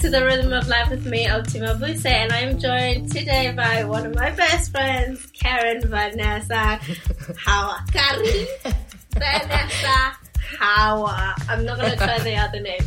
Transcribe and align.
Back 0.00 0.12
to 0.12 0.18
the 0.18 0.24
Rhythm 0.24 0.54
of 0.54 0.66
Life 0.66 0.88
with 0.88 1.04
me, 1.04 1.30
Oti 1.30 1.58
Mabuse, 1.58 2.06
and 2.06 2.32
I'm 2.32 2.58
joined 2.58 3.12
today 3.12 3.52
by 3.54 3.84
one 3.84 4.06
of 4.06 4.14
my 4.14 4.30
best 4.30 4.70
friends, 4.70 5.26
Karen 5.34 5.82
Vanessa 5.82 6.78
Hawakari. 7.44 8.46
Vanessa 9.10 10.16
Hawa. 10.58 11.34
I'm 11.50 11.66
not 11.66 11.78
going 11.78 11.90
to 11.90 11.98
try 11.98 12.18
the 12.20 12.34
other 12.34 12.60
name. 12.60 12.80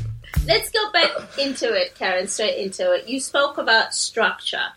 Let's 0.48 0.72
go 0.72 0.92
back 0.92 1.12
into 1.38 1.72
it, 1.72 1.94
Karen, 1.94 2.28
straight 2.28 2.58
into 2.58 2.92
it. 2.94 3.08
You 3.08 3.20
spoke 3.20 3.60
about 3.60 3.94
structure 3.94 4.70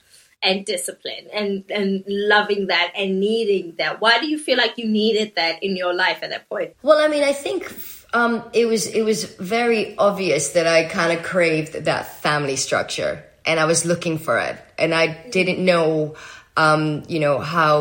and 0.42 0.66
discipline 0.66 1.28
and, 1.32 1.64
and 1.70 2.04
loving 2.06 2.66
that 2.66 2.92
and 2.94 3.18
needing 3.18 3.76
that. 3.78 4.02
Why 4.02 4.20
do 4.20 4.28
you 4.28 4.38
feel 4.38 4.58
like 4.58 4.76
you 4.76 4.86
needed 4.86 5.36
that 5.36 5.62
in 5.62 5.74
your 5.74 5.94
life 5.94 6.18
at 6.22 6.28
that 6.28 6.50
point? 6.50 6.74
Well, 6.82 6.98
I 6.98 7.08
mean, 7.08 7.24
I 7.24 7.32
think 7.32 7.72
um, 8.16 8.32
it 8.52 8.66
was 8.72 8.82
it 8.86 9.02
was 9.10 9.24
very 9.38 9.82
obvious 9.98 10.44
that 10.56 10.66
I 10.66 10.84
kind 10.98 11.10
of 11.16 11.24
craved 11.32 11.72
that 11.84 12.02
family 12.22 12.56
structure, 12.56 13.12
and 13.44 13.60
I 13.60 13.66
was 13.72 13.84
looking 13.84 14.16
for 14.18 14.38
it, 14.48 14.56
and 14.78 14.94
I 14.94 15.04
didn't 15.30 15.60
know, 15.70 16.14
um, 16.56 17.02
you 17.08 17.20
know, 17.20 17.38
how 17.54 17.74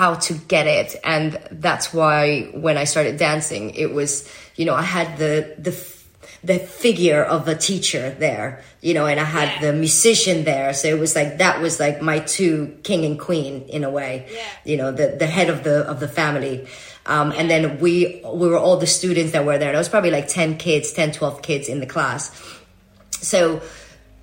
how 0.00 0.14
to 0.26 0.32
get 0.54 0.66
it, 0.66 0.96
and 1.04 1.38
that's 1.50 1.86
why 1.98 2.50
when 2.54 2.76
I 2.82 2.84
started 2.84 3.16
dancing, 3.18 3.70
it 3.74 3.90
was, 3.98 4.10
you 4.58 4.64
know, 4.66 4.74
I 4.74 4.86
had 4.98 5.18
the 5.18 5.54
the 5.58 5.72
the 6.44 6.58
figure 6.58 7.24
of 7.24 7.48
a 7.48 7.54
teacher 7.56 8.14
there, 8.26 8.62
you 8.80 8.94
know, 8.94 9.06
and 9.06 9.18
I 9.18 9.24
had 9.24 9.48
Yeah. 9.48 9.60
the 9.66 9.72
musician 9.72 10.44
there. 10.44 10.72
So 10.72 10.86
it 10.88 10.98
was 11.04 11.16
like 11.16 11.38
that 11.38 11.60
was 11.60 11.80
like 11.80 12.00
my 12.00 12.18
two 12.20 12.76
king 12.84 13.04
and 13.04 13.18
queen 13.18 13.64
in 13.68 13.82
a 13.82 13.90
way, 13.90 14.12
Yeah. 14.30 14.40
you 14.70 14.76
know, 14.76 14.92
the 14.92 15.16
the 15.18 15.26
head 15.26 15.48
of 15.50 15.58
the 15.64 15.76
of 15.92 15.98
the 16.04 16.06
family. 16.20 16.68
Um, 17.08 17.32
and 17.32 17.50
then 17.50 17.80
we 17.80 18.20
we 18.22 18.48
were 18.48 18.58
all 18.58 18.76
the 18.76 18.86
students 18.86 19.32
that 19.32 19.44
were 19.44 19.58
there. 19.58 19.72
There 19.72 19.78
was 19.78 19.88
probably 19.88 20.10
like 20.10 20.28
10 20.28 20.58
kids, 20.58 20.92
10, 20.92 21.12
12 21.12 21.42
kids 21.42 21.68
in 21.68 21.80
the 21.80 21.86
class. 21.86 22.30
So 23.10 23.62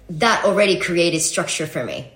that 0.09 0.45
already 0.45 0.79
created 0.79 1.19
structure 1.19 1.65
for 1.65 1.83
me. 1.83 2.11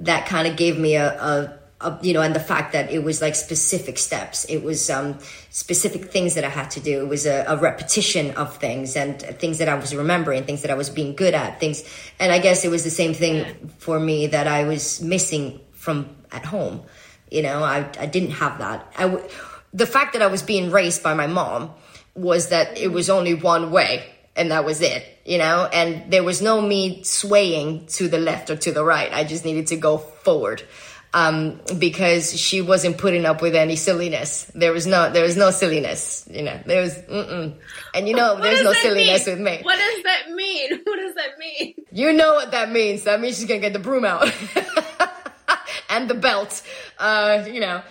That 0.00 0.26
kind 0.26 0.48
of 0.48 0.56
gave 0.56 0.78
me 0.78 0.96
a, 0.96 1.60
a, 1.82 1.98
you 2.02 2.14
know, 2.14 2.22
and 2.22 2.34
the 2.34 2.40
fact 2.40 2.72
that 2.72 2.90
it 2.90 3.04
was 3.04 3.20
like 3.20 3.34
specific 3.34 3.98
steps. 3.98 4.46
It 4.46 4.62
was 4.62 4.88
um, 4.88 5.18
specific 5.50 6.10
things 6.10 6.34
that 6.36 6.44
I 6.44 6.48
had 6.48 6.70
to 6.70 6.80
do. 6.80 7.02
It 7.02 7.08
was 7.08 7.26
a, 7.26 7.44
a 7.46 7.58
repetition 7.58 8.30
of 8.32 8.56
things 8.56 8.96
and 8.96 9.20
things 9.20 9.58
that 9.58 9.68
I 9.68 9.74
was 9.74 9.94
remembering, 9.94 10.44
things 10.44 10.62
that 10.62 10.70
I 10.70 10.74
was 10.74 10.88
being 10.88 11.14
good 11.14 11.34
at, 11.34 11.60
things. 11.60 11.84
And 12.18 12.32
I 12.32 12.38
guess 12.38 12.64
it 12.64 12.70
was 12.70 12.82
the 12.82 12.90
same 12.90 13.12
thing 13.12 13.70
for 13.78 14.00
me 14.00 14.28
that 14.28 14.46
I 14.46 14.64
was 14.64 15.02
missing 15.02 15.60
from 15.72 16.16
at 16.32 16.46
home. 16.46 16.82
You 17.30 17.42
know, 17.42 17.62
I, 17.62 17.86
I 17.98 18.06
didn't 18.06 18.30
have 18.30 18.58
that. 18.58 18.90
I 18.96 19.02
w- 19.02 19.28
the 19.74 19.86
fact 19.86 20.12
that 20.12 20.22
I 20.22 20.28
was 20.28 20.42
being 20.42 20.70
raised 20.70 21.02
by 21.02 21.14
my 21.14 21.26
mom 21.26 21.72
was 22.14 22.48
that 22.50 22.78
it 22.78 22.88
was 22.92 23.10
only 23.10 23.34
one 23.34 23.70
way 23.72 24.04
and 24.36 24.50
that 24.52 24.64
was 24.64 24.80
it, 24.80 25.04
you 25.24 25.38
know, 25.38 25.68
and 25.72 26.10
there 26.12 26.22
was 26.22 26.40
no 26.40 26.60
me 26.60 27.02
swaying 27.02 27.86
to 27.86 28.08
the 28.08 28.18
left 28.18 28.50
or 28.50 28.56
to 28.56 28.72
the 28.72 28.84
right. 28.84 29.12
I 29.12 29.24
just 29.24 29.44
needed 29.44 29.66
to 29.68 29.76
go 29.76 29.98
forward. 29.98 30.62
Um, 31.12 31.60
because 31.78 32.36
she 32.36 32.60
wasn't 32.60 32.98
putting 32.98 33.24
up 33.24 33.40
with 33.40 33.54
any 33.54 33.76
silliness. 33.76 34.50
There 34.52 34.72
was 34.72 34.84
no, 34.84 35.12
there 35.12 35.22
was 35.22 35.36
no 35.36 35.50
silliness, 35.52 36.26
you 36.28 36.42
know, 36.42 36.58
there 36.66 36.82
was, 36.82 36.98
mm-mm. 36.98 37.54
and 37.94 38.08
you 38.08 38.16
know, 38.16 38.34
What 38.34 38.42
there's 38.42 38.64
no 38.64 38.72
silliness 38.72 39.24
mean? 39.24 39.36
with 39.36 39.44
me. 39.44 39.60
What 39.62 39.78
does 39.78 40.02
that 40.02 40.30
mean? 40.32 40.70
What 40.84 40.96
does 40.96 41.14
that 41.14 41.38
mean? 41.38 41.74
You 41.92 42.12
know 42.12 42.34
what 42.34 42.50
that 42.50 42.72
means. 42.72 43.04
That 43.04 43.20
means 43.20 43.36
she's 43.38 43.46
gonna 43.46 43.60
get 43.60 43.72
the 43.72 43.78
broom 43.78 44.04
out 44.04 44.24
and 45.88 46.10
the 46.10 46.14
belt. 46.14 46.62
Uh, 46.98 47.44
you 47.46 47.60
know, 47.60 47.82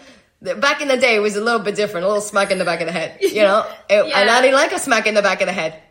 back 0.44 0.82
in 0.82 0.88
the 0.88 0.98
day, 0.98 1.16
it 1.16 1.20
was 1.20 1.36
a 1.36 1.42
little 1.42 1.60
bit 1.62 1.76
different. 1.76 2.06
A 2.06 2.08
little 2.08 2.22
smack 2.22 2.52
in 2.52 2.58
the 2.60 2.66
back 2.66 2.82
of 2.82 2.88
the 2.88 2.94
head. 2.94 3.18
You 3.22 3.42
know, 3.48 3.66
It- 3.90 4.04
and 4.14 4.30
I 4.30 4.42
didn't 4.42 4.56
like 4.56 4.72
a 4.74 4.80
smack 4.80 5.08
in 5.08 5.14
the 5.14 5.22
back 5.22 5.42
of 5.42 5.48
the 5.48 5.54
head. 5.54 5.82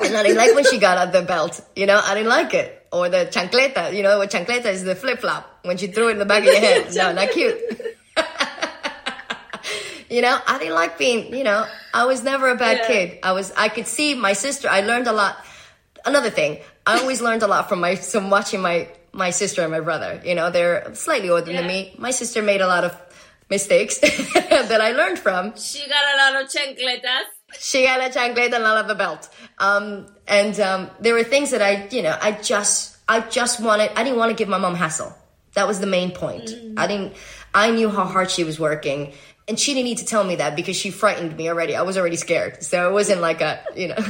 And 0.00 0.16
I 0.16 0.22
didn't 0.22 0.36
like 0.38 0.54
when 0.54 0.64
she 0.64 0.78
got 0.78 0.96
out 0.98 1.12
the 1.12 1.22
belt. 1.22 1.60
You 1.74 1.86
know, 1.86 2.00
I 2.02 2.14
didn't 2.14 2.28
like 2.28 2.54
it. 2.54 2.86
Or 2.92 3.08
the 3.08 3.26
chancleta. 3.30 3.92
You 3.94 4.02
know, 4.04 4.18
what 4.18 4.30
chancleta 4.30 4.66
is 4.66 4.84
the 4.84 4.94
flip 4.94 5.20
flop 5.20 5.60
when 5.64 5.76
she 5.76 5.88
threw 5.88 6.08
it 6.08 6.12
in 6.12 6.18
the 6.18 6.24
back 6.24 6.40
of 6.40 6.44
your 6.46 6.60
head. 6.60 6.94
No, 6.94 7.12
not 7.12 7.30
cute. 7.32 7.58
you 10.10 10.22
know, 10.22 10.38
I 10.46 10.58
didn't 10.58 10.74
like 10.74 10.98
being. 10.98 11.34
You 11.34 11.44
know, 11.44 11.66
I 11.92 12.04
was 12.06 12.22
never 12.22 12.48
a 12.48 12.54
bad 12.56 12.78
Yeah. 12.82 12.86
kid. 12.86 13.18
I 13.22 13.32
was. 13.32 13.52
I 13.56 13.68
could 13.68 13.86
see 13.86 14.14
my 14.14 14.32
sister. 14.32 14.68
I 14.68 14.80
learned 14.80 15.06
a 15.06 15.12
lot 15.12 15.36
another 16.06 16.30
thing 16.30 16.58
i 16.86 16.96
always 17.00 17.20
learned 17.20 17.42
a 17.42 17.46
lot 17.48 17.68
from 17.68 17.80
my 17.80 17.96
from 17.96 18.30
watching 18.30 18.62
my 18.62 18.88
my 19.12 19.30
sister 19.30 19.62
and 19.62 19.70
my 19.70 19.80
brother 19.80 20.22
you 20.24 20.34
know 20.34 20.48
they're 20.48 20.94
slightly 20.94 21.28
older 21.28 21.50
Yeah. 21.50 21.58
than 21.58 21.66
me 21.66 21.92
my 21.98 22.12
sister 22.12 22.40
made 22.40 22.60
a 22.62 22.66
lot 22.68 22.84
of 22.84 22.96
mistakes 23.50 23.98
that 24.00 24.80
i 24.80 24.90
learned 24.92 25.18
from 25.18 25.54
She 25.56 25.86
got 25.88 26.04
a 26.14 26.16
lot 26.34 26.42
of 26.42 26.48
chancletas. 26.50 27.24
she 27.58 27.84
got 27.84 28.00
a 28.00 28.10
chancleta 28.18 28.54
and 28.54 28.64
I 28.64 28.72
love 28.74 28.88
the 28.88 28.94
belt 28.94 29.28
um 29.58 30.06
and 30.26 30.58
um 30.60 30.90
there 31.00 31.14
were 31.14 31.24
things 31.24 31.50
that 31.52 31.62
i 31.62 31.86
you 31.90 32.02
know 32.02 32.16
i 32.20 32.32
just 32.32 32.96
i 33.08 33.20
just 33.20 33.60
wanted 33.60 33.90
i 33.96 34.04
didn't 34.04 34.18
want 34.18 34.30
to 34.30 34.36
give 34.36 34.48
my 34.48 34.58
mom 34.58 34.74
hassle 34.74 35.14
that 35.54 35.66
was 35.66 35.80
the 35.80 35.86
main 35.86 36.10
point 36.12 36.50
i 36.76 36.86
didn't 36.86 37.14
i 37.54 37.70
knew 37.70 37.88
how 37.88 38.04
hard 38.04 38.30
she 38.30 38.44
was 38.44 38.60
working 38.60 39.12
and 39.48 39.58
she 39.58 39.72
didn't 39.72 39.86
need 39.86 39.98
to 39.98 40.04
tell 40.04 40.24
me 40.24 40.36
that 40.36 40.54
because 40.54 40.76
she 40.76 40.90
frightened 40.90 41.34
me 41.36 41.48
already 41.48 41.74
i 41.74 41.82
was 41.82 41.96
already 41.96 42.16
scared 42.16 42.62
so 42.62 42.88
it 42.88 42.92
wasn't 42.92 43.20
like 43.20 43.40
a 43.40 43.60
you 43.74 43.88
know 43.88 43.96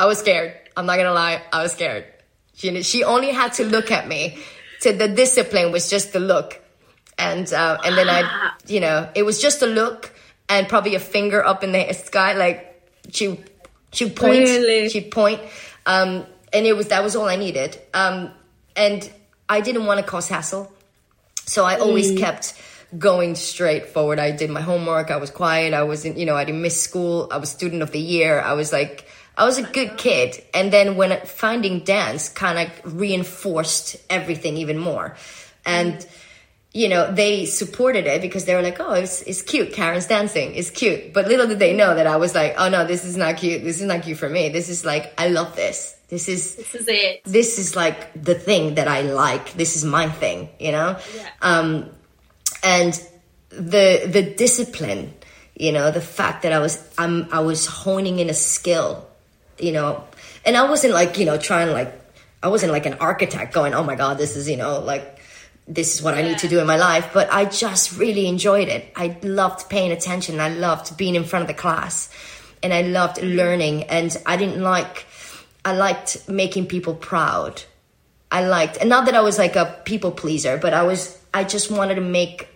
I 0.00 0.06
was 0.06 0.18
scared. 0.20 0.54
I'm 0.76 0.86
not 0.86 0.96
gonna 0.96 1.12
lie. 1.12 1.42
I 1.52 1.62
was 1.64 1.72
scared. 1.72 2.04
She 2.54 2.82
she 2.82 3.02
only 3.02 3.30
had 3.32 3.54
to 3.54 3.64
look 3.64 3.90
at 3.90 4.06
me. 4.06 4.38
To 4.82 4.92
the 4.92 5.08
discipline 5.08 5.72
was 5.72 5.90
just 5.90 6.12
the 6.12 6.20
look, 6.20 6.62
and 7.18 7.52
uh, 7.52 7.78
and 7.84 7.96
then 7.96 8.08
I, 8.08 8.52
you 8.66 8.80
know, 8.80 9.08
it 9.14 9.24
was 9.24 9.40
just 9.40 9.62
a 9.62 9.66
look 9.66 10.12
and 10.48 10.68
probably 10.68 10.94
a 10.94 11.00
finger 11.00 11.44
up 11.44 11.64
in 11.64 11.72
the 11.72 11.92
sky, 11.92 12.34
like 12.34 12.82
she 13.10 13.40
she 13.92 14.08
point, 14.08 14.40
Really? 14.40 14.88
she'd 14.88 15.10
point, 15.10 15.40
um, 15.86 16.24
and 16.52 16.66
it 16.66 16.76
was 16.76 16.88
that 16.88 17.02
was 17.02 17.16
all 17.16 17.26
I 17.26 17.36
needed. 17.36 17.78
Um, 17.92 18.30
and 18.76 19.10
I 19.48 19.60
didn't 19.60 19.86
want 19.86 20.00
to 20.00 20.06
cause 20.06 20.28
hassle, 20.28 20.72
so 21.44 21.64
I 21.64 21.76
always 21.78 22.18
kept 22.18 22.54
going 22.96 23.34
straight 23.34 23.86
forward. 23.86 24.18
I 24.18 24.30
did 24.30 24.48
my 24.50 24.60
homework. 24.60 25.10
I 25.10 25.16
was 25.16 25.30
quiet. 25.30 25.74
I 25.74 25.82
wasn't, 25.82 26.16
you 26.16 26.24
know, 26.24 26.36
I 26.36 26.44
didn't 26.44 26.62
miss 26.62 26.82
school. 26.82 27.28
I 27.30 27.36
was 27.36 27.50
student 27.50 27.82
of 27.82 27.90
the 27.90 28.00
year. 28.00 28.40
I 28.40 28.54
was 28.54 28.72
like, 28.72 29.06
I 29.36 29.44
was 29.44 29.58
a 29.58 29.62
good 29.62 29.98
kid. 29.98 30.42
And 30.54 30.72
then 30.72 30.96
when 30.96 31.18
finding 31.26 31.80
dance 31.80 32.30
kind 32.30 32.58
of 32.58 32.98
reinforced 32.98 33.96
everything 34.08 34.56
even 34.56 34.78
more. 34.78 35.16
And, 35.66 36.06
you 36.72 36.88
know, 36.88 37.10
they 37.10 37.46
supported 37.46 38.06
it 38.06 38.20
because 38.20 38.44
they 38.44 38.54
were 38.54 38.62
like, 38.62 38.78
oh, 38.78 38.92
it's, 38.92 39.22
it's 39.22 39.42
cute. 39.42 39.72
Karen's 39.72 40.06
dancing. 40.06 40.54
It's 40.54 40.70
cute. 40.70 41.14
But 41.14 41.26
little 41.26 41.46
did 41.46 41.58
they 41.58 41.74
know 41.74 41.94
that 41.94 42.06
I 42.06 42.16
was 42.16 42.34
like, 42.34 42.54
oh 42.58 42.68
no, 42.68 42.84
this 42.86 43.04
is 43.04 43.16
not 43.16 43.38
cute. 43.38 43.64
This 43.64 43.80
is 43.80 43.86
not 43.86 44.02
cute 44.02 44.18
for 44.18 44.28
me. 44.28 44.50
This 44.50 44.68
is 44.68 44.84
like, 44.84 45.12
I 45.18 45.28
love 45.28 45.56
this. 45.56 45.96
This 46.08 46.28
is, 46.28 46.56
This 46.56 46.74
is 46.74 46.88
it. 46.88 47.20
this 47.24 47.58
is 47.58 47.76
like 47.76 48.12
the 48.22 48.34
thing 48.34 48.76
that 48.76 48.88
I 48.88 49.02
like. 49.02 49.54
This 49.54 49.76
is 49.76 49.84
my 49.84 50.08
thing, 50.08 50.48
you 50.58 50.72
know? 50.72 50.98
Yeah. 51.14 51.28
Um, 51.42 51.90
and 52.62 52.92
the, 53.50 54.06
the 54.06 54.34
discipline, 54.34 55.14
you 55.54 55.72
know, 55.72 55.90
the 55.90 56.00
fact 56.00 56.42
that 56.42 56.52
I 56.52 56.60
was, 56.60 56.82
I'm, 56.96 57.28
I 57.32 57.40
was 57.40 57.66
honing 57.66 58.18
in 58.20 58.30
a 58.30 58.34
skill, 58.34 59.06
you 59.58 59.72
know, 59.72 60.04
and 60.44 60.56
I 60.56 60.68
wasn't 60.68 60.94
like, 60.94 61.18
you 61.18 61.24
know, 61.26 61.38
trying 61.38 61.70
like, 61.72 61.92
I 62.42 62.48
wasn't 62.48 62.72
like 62.72 62.86
an 62.86 62.94
architect 62.94 63.52
going, 63.52 63.74
oh 63.74 63.82
my 63.84 63.96
God, 63.96 64.16
this 64.16 64.36
is, 64.36 64.48
you 64.48 64.56
know, 64.56 64.80
like, 64.80 65.17
this 65.68 65.94
is 65.94 66.02
what 66.02 66.14
I 66.14 66.22
need 66.22 66.38
to 66.38 66.48
do 66.48 66.60
in 66.60 66.66
my 66.66 66.76
life. 66.76 67.10
But 67.12 67.32
I 67.32 67.44
just 67.44 67.98
really 67.98 68.26
enjoyed 68.26 68.68
it. 68.68 68.90
I 68.96 69.18
loved 69.22 69.68
paying 69.68 69.92
attention. 69.92 70.40
I 70.40 70.48
loved 70.48 70.96
being 70.96 71.14
in 71.14 71.24
front 71.24 71.42
of 71.42 71.48
the 71.48 71.54
class 71.54 72.10
and 72.62 72.72
I 72.72 72.82
loved 72.82 73.22
learning. 73.22 73.84
And 73.84 74.16
I 74.24 74.36
didn't 74.36 74.62
like, 74.62 75.06
I 75.64 75.74
liked 75.74 76.28
making 76.28 76.66
people 76.66 76.94
proud. 76.94 77.62
I 78.32 78.46
liked, 78.46 78.78
and 78.78 78.88
not 78.88 79.06
that 79.06 79.14
I 79.14 79.20
was 79.20 79.38
like 79.38 79.56
a 79.56 79.80
people 79.84 80.10
pleaser, 80.10 80.58
but 80.58 80.74
I 80.74 80.82
was, 80.82 81.18
I 81.32 81.44
just 81.44 81.70
wanted 81.70 81.96
to 81.96 82.00
make 82.00 82.48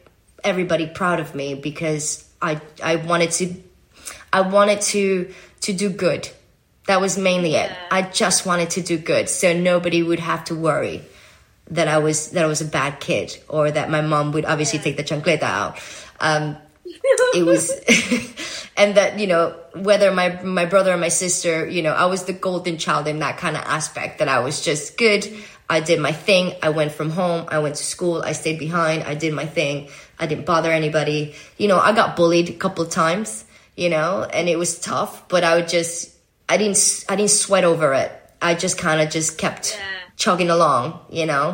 everybody 0.44 0.87
proud 0.87 1.20
of 1.20 1.35
me 1.35 1.55
because 1.55 2.29
I, 2.43 2.61
I 2.82 2.97
wanted 2.97 3.31
to, 3.32 3.55
I 4.32 4.41
wanted 4.43 4.81
to, 4.82 5.32
to 5.62 5.73
do 5.73 5.88
good. 5.88 6.29
That 6.88 7.00
was 7.00 7.17
mainly 7.17 7.55
it. 7.55 7.70
I 7.91 8.03
just 8.03 8.44
wanted 8.44 8.70
to 8.70 8.82
do 8.82 8.99
good. 8.99 9.29
So 9.29 9.55
nobody 9.59 10.03
would 10.03 10.19
have 10.19 10.44
to 10.47 10.55
worry 10.55 11.03
that 11.70 11.88
I 11.88 11.99
was, 11.99 12.31
that 12.31 12.44
I 12.44 12.49
was 12.49 12.61
a 12.61 12.67
bad 12.67 13.00
kid 13.00 13.37
or 13.49 13.70
that 13.70 13.91
my 13.91 14.00
mom 14.00 14.32
would 14.32 14.44
obviously 14.44 14.79
take 14.79 14.97
the 14.97 15.05
chancleta 15.05 15.43
out. 15.43 15.79
Um, 16.20 16.56
it 17.35 17.44
was 17.44 17.70
and 18.76 18.97
that 18.97 19.19
you 19.19 19.26
know 19.26 19.56
whether 19.75 20.12
my 20.12 20.43
my 20.43 20.67
brother 20.67 20.93
or 20.93 20.97
my 20.97 21.09
sister 21.09 21.67
you 21.67 21.82
know 21.82 21.93
i 21.93 22.06
was 22.06 22.25
the 22.25 22.32
golden 22.32 22.76
child 22.76 23.06
in 23.06 23.20
that 23.20 23.38
kind 23.38 23.56
of 23.56 23.62
aspect 23.62 24.19
that 24.19 24.29
i 24.29 24.41
was 24.41 24.61
just 24.61 24.99
good. 24.99 25.26
I 25.70 25.81
did 25.81 26.00
my 26.00 26.12
thing. 26.12 26.55
I 26.62 26.69
went 26.69 26.93
from 26.93 27.09
home. 27.09 27.47
I 27.49 27.61
went 27.61 27.76
to 27.76 27.82
school. 27.82 28.20
I 28.20 28.32
stayed 28.32 28.59
behind. 28.59 29.05
I 29.05 29.14
did 29.14 29.32
my 29.32 29.47
thing. 29.47 29.88
I 30.19 30.26
didn't 30.26 30.44
bother 30.44 30.70
anybody. 30.70 31.35
You 31.56 31.69
know 31.69 31.79
i 31.79 31.93
got 31.93 32.17
bullied 32.17 32.50
a 32.50 32.53
couple 32.55 32.85
of 32.85 32.91
times 32.91 33.44
you 33.75 33.88
know 33.88 34.23
and 34.23 34.50
it 34.50 34.59
was 34.59 34.79
tough 34.79 35.26
but 35.29 35.43
i 35.43 35.55
would 35.56 35.67
just 35.67 36.14
i 36.47 36.59
didn't 36.59 37.05
i 37.09 37.17
didn't 37.17 37.31
sweat 37.31 37.64
over 37.64 37.94
it. 37.94 38.12
I 38.43 38.55
just 38.55 38.76
kind 38.76 39.00
of 39.00 39.09
just 39.09 39.38
kept 39.38 39.79
Yeah. 39.79 40.01
Chugging 40.23 40.51
along 40.57 40.85
you 41.19 41.27
know 41.33 41.47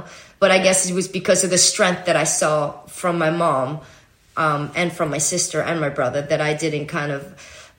but 0.43 0.51
i 0.57 0.59
guess 0.67 0.79
it 0.91 0.95
was 1.01 1.09
because 1.19 1.41
of 1.47 1.51
the 1.57 1.63
strength 1.73 2.03
that 2.09 2.17
i 2.25 2.27
saw 2.41 2.55
from 3.01 3.15
my 3.25 3.31
mom 3.45 3.81
um, 4.37 4.71
and 4.81 4.89
from 4.93 5.09
my 5.11 5.19
sister 5.33 5.59
and 5.69 5.81
my 5.81 5.89
brother 5.99 6.23
that 6.23 6.41
I 6.41 6.55
didn't 6.55 6.87
kind 6.87 7.11
of, 7.11 7.23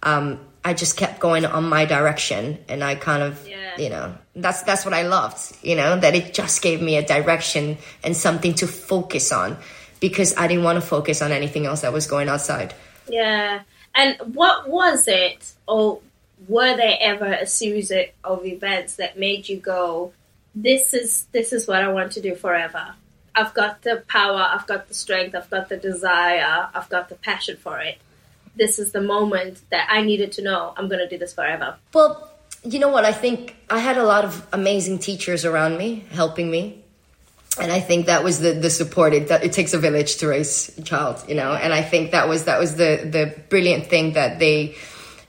um, 0.03 0.25
I 0.69 0.73
just 0.73 0.97
kept 0.97 1.15
going 1.21 1.45
on 1.45 1.63
my 1.77 1.85
direction, 1.85 2.43
and 2.67 2.83
I 2.83 2.95
kind 2.95 3.23
of, 3.23 3.33
Yeah. 3.47 3.77
you 3.83 3.89
know, 3.93 4.07
that's 4.35 4.61
that's 4.63 4.83
what 4.83 4.93
I 4.93 5.03
loved, 5.17 5.39
you 5.63 5.75
know, 5.79 5.91
that 6.03 6.13
it 6.19 6.33
just 6.33 6.61
gave 6.61 6.81
me 6.81 6.97
a 6.97 7.05
direction 7.15 7.77
and 8.03 8.11
something 8.27 8.53
to 8.55 8.67
focus 8.67 9.31
on, 9.31 9.55
because 10.01 10.35
I 10.35 10.47
didn't 10.49 10.65
want 10.67 10.75
to 10.81 10.85
focus 10.95 11.21
on 11.21 11.31
anything 11.31 11.63
else 11.65 11.79
that 11.85 11.93
was 11.93 12.07
going 12.07 12.27
outside. 12.27 12.73
Yeah. 13.07 13.61
And 13.95 14.17
what 14.35 14.67
was 14.67 15.07
it, 15.07 15.39
or 15.65 16.01
were 16.49 16.75
there 16.75 16.97
ever 16.99 17.31
a 17.31 17.47
series 17.47 17.89
of- 17.89 18.11
of 18.25 18.45
events 18.45 18.91
that 18.99 19.17
made 19.17 19.47
you 19.47 19.55
go, 19.75 20.11
"This 20.63 20.93
is 20.93 21.25
this 21.31 21.53
is 21.53 21.67
what 21.67 21.81
I 21.81 21.89
want 21.97 22.11
to 22.13 22.21
do 22.21 22.35
forever. 22.35 22.85
I've 23.35 23.53
got 23.53 23.83
the 23.83 24.03
power, 24.07 24.43
I've 24.53 24.67
got 24.67 24.87
the 24.87 24.93
strength, 24.93 25.35
I've 25.35 25.49
got 25.49 25.69
the 25.69 25.77
desire, 25.77 26.67
I've 26.73 26.89
got 26.89 27.09
the 27.09 27.15
passion 27.15 27.57
for 27.57 27.79
it. 27.79 27.97
This 28.55 28.79
is 28.79 28.91
the 28.91 29.01
moment 29.01 29.61
that 29.69 29.87
I 29.89 30.01
needed 30.01 30.31
to 30.33 30.41
know. 30.41 30.73
I'm 30.75 30.87
going 30.89 30.99
to 30.99 31.07
do 31.07 31.17
this 31.17 31.33
forever." 31.33 31.75
Well, 31.93 32.29
you 32.63 32.79
know 32.79 32.89
what? 32.89 33.05
I 33.05 33.13
think 33.13 33.55
I 33.69 33.79
had 33.79 33.97
a 33.97 34.03
lot 34.03 34.25
of 34.25 34.45
amazing 34.51 34.99
teachers 34.99 35.45
around 35.45 35.77
me 35.77 36.05
helping 36.11 36.51
me. 36.51 36.83
And 37.59 37.71
I 37.71 37.79
think 37.79 38.05
that 38.05 38.23
was 38.23 38.39
the, 38.39 38.51
the 38.53 38.69
support. 38.69 39.13
It, 39.13 39.29
it 39.31 39.53
takes 39.53 39.73
a 39.73 39.79
village 39.79 40.17
to 40.17 40.27
raise 40.27 40.77
a 40.77 40.81
child, 40.81 41.23
you 41.27 41.35
know. 41.35 41.53
And 41.53 41.73
I 41.73 41.81
think 41.81 42.11
that 42.11 42.29
was 42.29 42.45
that 42.45 42.59
was 42.59 42.75
the 42.75 43.07
the 43.09 43.35
brilliant 43.49 43.87
thing 43.87 44.13
that 44.13 44.39
they 44.39 44.75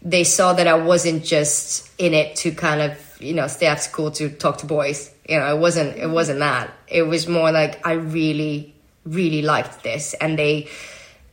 they 0.03 0.25
saw 0.25 0.53
that 0.53 0.67
I 0.67 0.75
wasn't 0.75 1.25
just 1.25 1.91
in 1.99 2.15
it 2.15 2.37
to 2.37 2.53
kind 2.53 2.81
of 2.81 3.21
you 3.21 3.35
know 3.35 3.47
stay 3.49 3.67
at 3.67 3.83
school 3.83 4.11
to 4.13 4.29
talk 4.31 4.59
to 4.59 4.67
boys. 4.67 5.11
You 5.31 5.39
know, 5.39 5.55
it 5.55 5.59
wasn't 5.61 5.97
it 5.97 6.11
wasn't 6.11 6.41
that. 6.41 6.67
It 6.89 7.05
was 7.13 7.27
more 7.29 7.51
like 7.53 7.87
I 7.87 7.93
really 7.93 8.75
really 9.07 9.43
liked 9.43 9.83
this, 9.83 10.13
and 10.15 10.37
they 10.39 10.69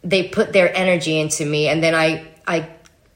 they 0.03 0.21
put 0.29 0.53
their 0.53 0.69
energy 0.77 1.19
into 1.19 1.43
me. 1.45 1.67
And 1.67 1.81
then 1.83 1.95
i 1.95 2.23
i 2.47 2.69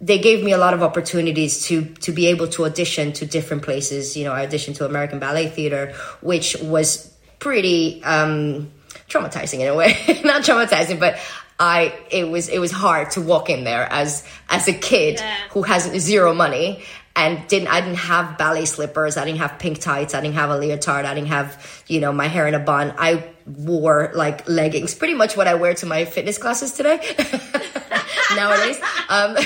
they 0.09 0.17
gave 0.17 0.43
me 0.43 0.51
a 0.51 0.57
lot 0.57 0.73
of 0.73 0.81
opportunities 0.81 1.53
to 1.67 1.85
to 2.05 2.11
be 2.11 2.25
able 2.33 2.47
to 2.55 2.65
audition 2.65 3.13
to 3.13 3.25
different 3.27 3.61
places. 3.63 4.17
You 4.17 4.23
know 4.25 4.33
i 4.33 4.45
auditioned 4.47 4.75
to 4.77 4.85
american 4.85 5.19
ballet 5.19 5.47
theater 5.49 5.93
which 6.21 6.57
was 6.59 7.07
pretty 7.39 8.03
um 8.03 8.71
traumatizing 9.07 9.59
in 9.59 9.67
a 9.67 9.75
way. 9.75 9.93
Not 10.25 10.41
traumatizing 10.43 10.99
but 10.99 11.13
i 11.59 11.93
it 12.09 12.25
was 12.27 12.49
it 12.49 12.59
was 12.59 12.71
hard 12.71 13.11
to 13.11 13.21
walk 13.21 13.49
in 13.49 13.63
there 13.63 13.85
as 13.91 14.25
as 14.49 14.67
a 14.67 14.73
kid 14.73 15.19
Yeah. 15.19 15.35
who 15.53 15.61
has 15.61 15.83
zero 15.99 16.33
money 16.33 16.81
and 17.15 17.47
didn't 17.47 17.67
I 17.67 17.81
didn't 17.81 17.97
have 17.97 18.37
ballet 18.37 18.65
slippers, 18.65 19.17
I 19.17 19.25
didn't 19.25 19.39
have 19.39 19.59
pink 19.59 19.79
tights, 19.79 20.13
I 20.13 20.21
didn't 20.21 20.35
have 20.35 20.49
a 20.49 20.57
leotard, 20.57 21.05
I 21.05 21.13
didn't 21.13 21.29
have, 21.29 21.83
you 21.87 21.99
know, 21.99 22.11
my 22.11 22.27
hair 22.27 22.47
in 22.47 22.55
a 22.55 22.59
bun. 22.59 22.93
I 22.97 23.23
wore 23.45 24.11
like 24.13 24.47
leggings, 24.47 24.95
pretty 24.95 25.13
much 25.13 25.35
what 25.35 25.47
I 25.47 25.55
wear 25.55 25.73
to 25.75 25.85
my 25.85 26.05
fitness 26.05 26.37
classes 26.37 26.73
today. 26.73 26.97
Nowadays. 28.35 28.79
Um 29.09 29.37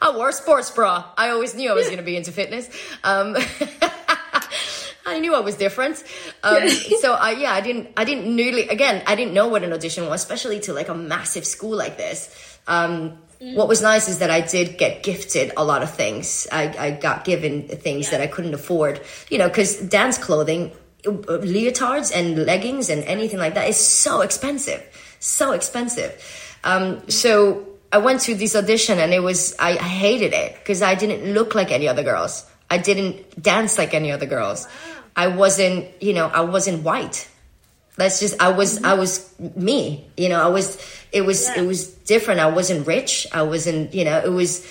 I 0.00 0.14
wore 0.14 0.28
a 0.28 0.32
sports 0.32 0.70
bra. 0.70 1.04
I 1.16 1.30
always 1.30 1.54
knew 1.54 1.70
I 1.70 1.74
was 1.74 1.86
going 1.86 1.98
to 1.98 2.04
be 2.04 2.16
into 2.16 2.32
fitness. 2.32 2.68
Um, 3.02 3.36
I 5.06 5.18
knew 5.20 5.34
I 5.34 5.40
was 5.40 5.56
different. 5.56 6.02
Um, 6.42 6.68
so 6.68 7.14
I, 7.14 7.32
yeah, 7.32 7.52
I 7.52 7.60
didn't, 7.60 7.88
I 7.96 8.04
didn't 8.04 8.34
nearly, 8.34 8.68
again, 8.68 9.02
I 9.06 9.16
didn't 9.16 9.34
know 9.34 9.48
what 9.48 9.64
an 9.64 9.72
audition 9.72 10.06
was, 10.06 10.22
especially 10.22 10.60
to 10.60 10.72
like 10.72 10.88
a 10.88 10.94
massive 10.94 11.46
school 11.46 11.76
like 11.76 11.96
this. 11.96 12.58
Um, 12.66 13.18
what 13.40 13.68
was 13.68 13.82
nice 13.82 14.08
is 14.08 14.18
that 14.18 14.30
I 14.30 14.40
did 14.40 14.78
get 14.78 15.02
gifted 15.02 15.52
a 15.56 15.64
lot 15.64 15.82
of 15.82 15.94
things. 15.94 16.48
I, 16.50 16.74
I 16.78 16.90
got 16.90 17.24
given 17.24 17.68
things 17.68 18.10
that 18.10 18.20
I 18.20 18.26
couldn't 18.26 18.54
afford, 18.54 19.00
you 19.30 19.38
know, 19.38 19.48
cause 19.48 19.76
dance 19.76 20.18
clothing, 20.18 20.72
uh, 21.06 21.10
leotards 21.10 22.12
and 22.14 22.44
leggings 22.44 22.90
and 22.90 23.04
anything 23.04 23.38
like 23.38 23.54
that 23.54 23.68
is 23.68 23.76
so 23.76 24.22
expensive, 24.22 24.82
so 25.20 25.52
expensive. 25.52 26.12
Um, 26.64 27.08
so 27.08 27.68
I 27.92 27.98
went 27.98 28.22
to 28.22 28.34
this 28.34 28.56
audition 28.56 28.98
and 28.98 29.12
it 29.14 29.20
was, 29.20 29.54
I, 29.58 29.70
I 29.70 29.82
hated 29.82 30.32
it 30.32 30.54
because 30.54 30.82
I 30.82 30.96
didn't 30.96 31.32
look 31.32 31.54
like 31.54 31.70
any 31.70 31.86
other 31.86 32.02
girls. 32.02 32.44
I 32.68 32.78
didn't 32.78 33.40
dance 33.40 33.78
like 33.78 33.94
any 33.94 34.10
other 34.10 34.26
girls. 34.26 34.66
I 35.14 35.28
wasn't, 35.28 35.86
you 36.02 36.12
know, 36.12 36.26
I 36.26 36.42
wasn't 36.42 36.82
white. 36.82 37.28
That's 37.98 38.20
just 38.20 38.40
I 38.40 38.50
was 38.50 38.76
mm-hmm. 38.76 38.86
I 38.86 38.94
was 38.94 39.34
me. 39.56 40.06
You 40.16 40.28
know, 40.28 40.40
I 40.40 40.48
was 40.48 40.78
it 41.12 41.22
was 41.22 41.48
it 41.50 41.66
was 41.66 41.88
different. 41.88 42.38
I 42.40 42.46
wasn't 42.46 42.86
rich. 42.86 43.26
I 43.32 43.42
wasn't, 43.42 43.92
you 43.92 44.04
know, 44.04 44.18
it 44.24 44.30
was 44.30 44.64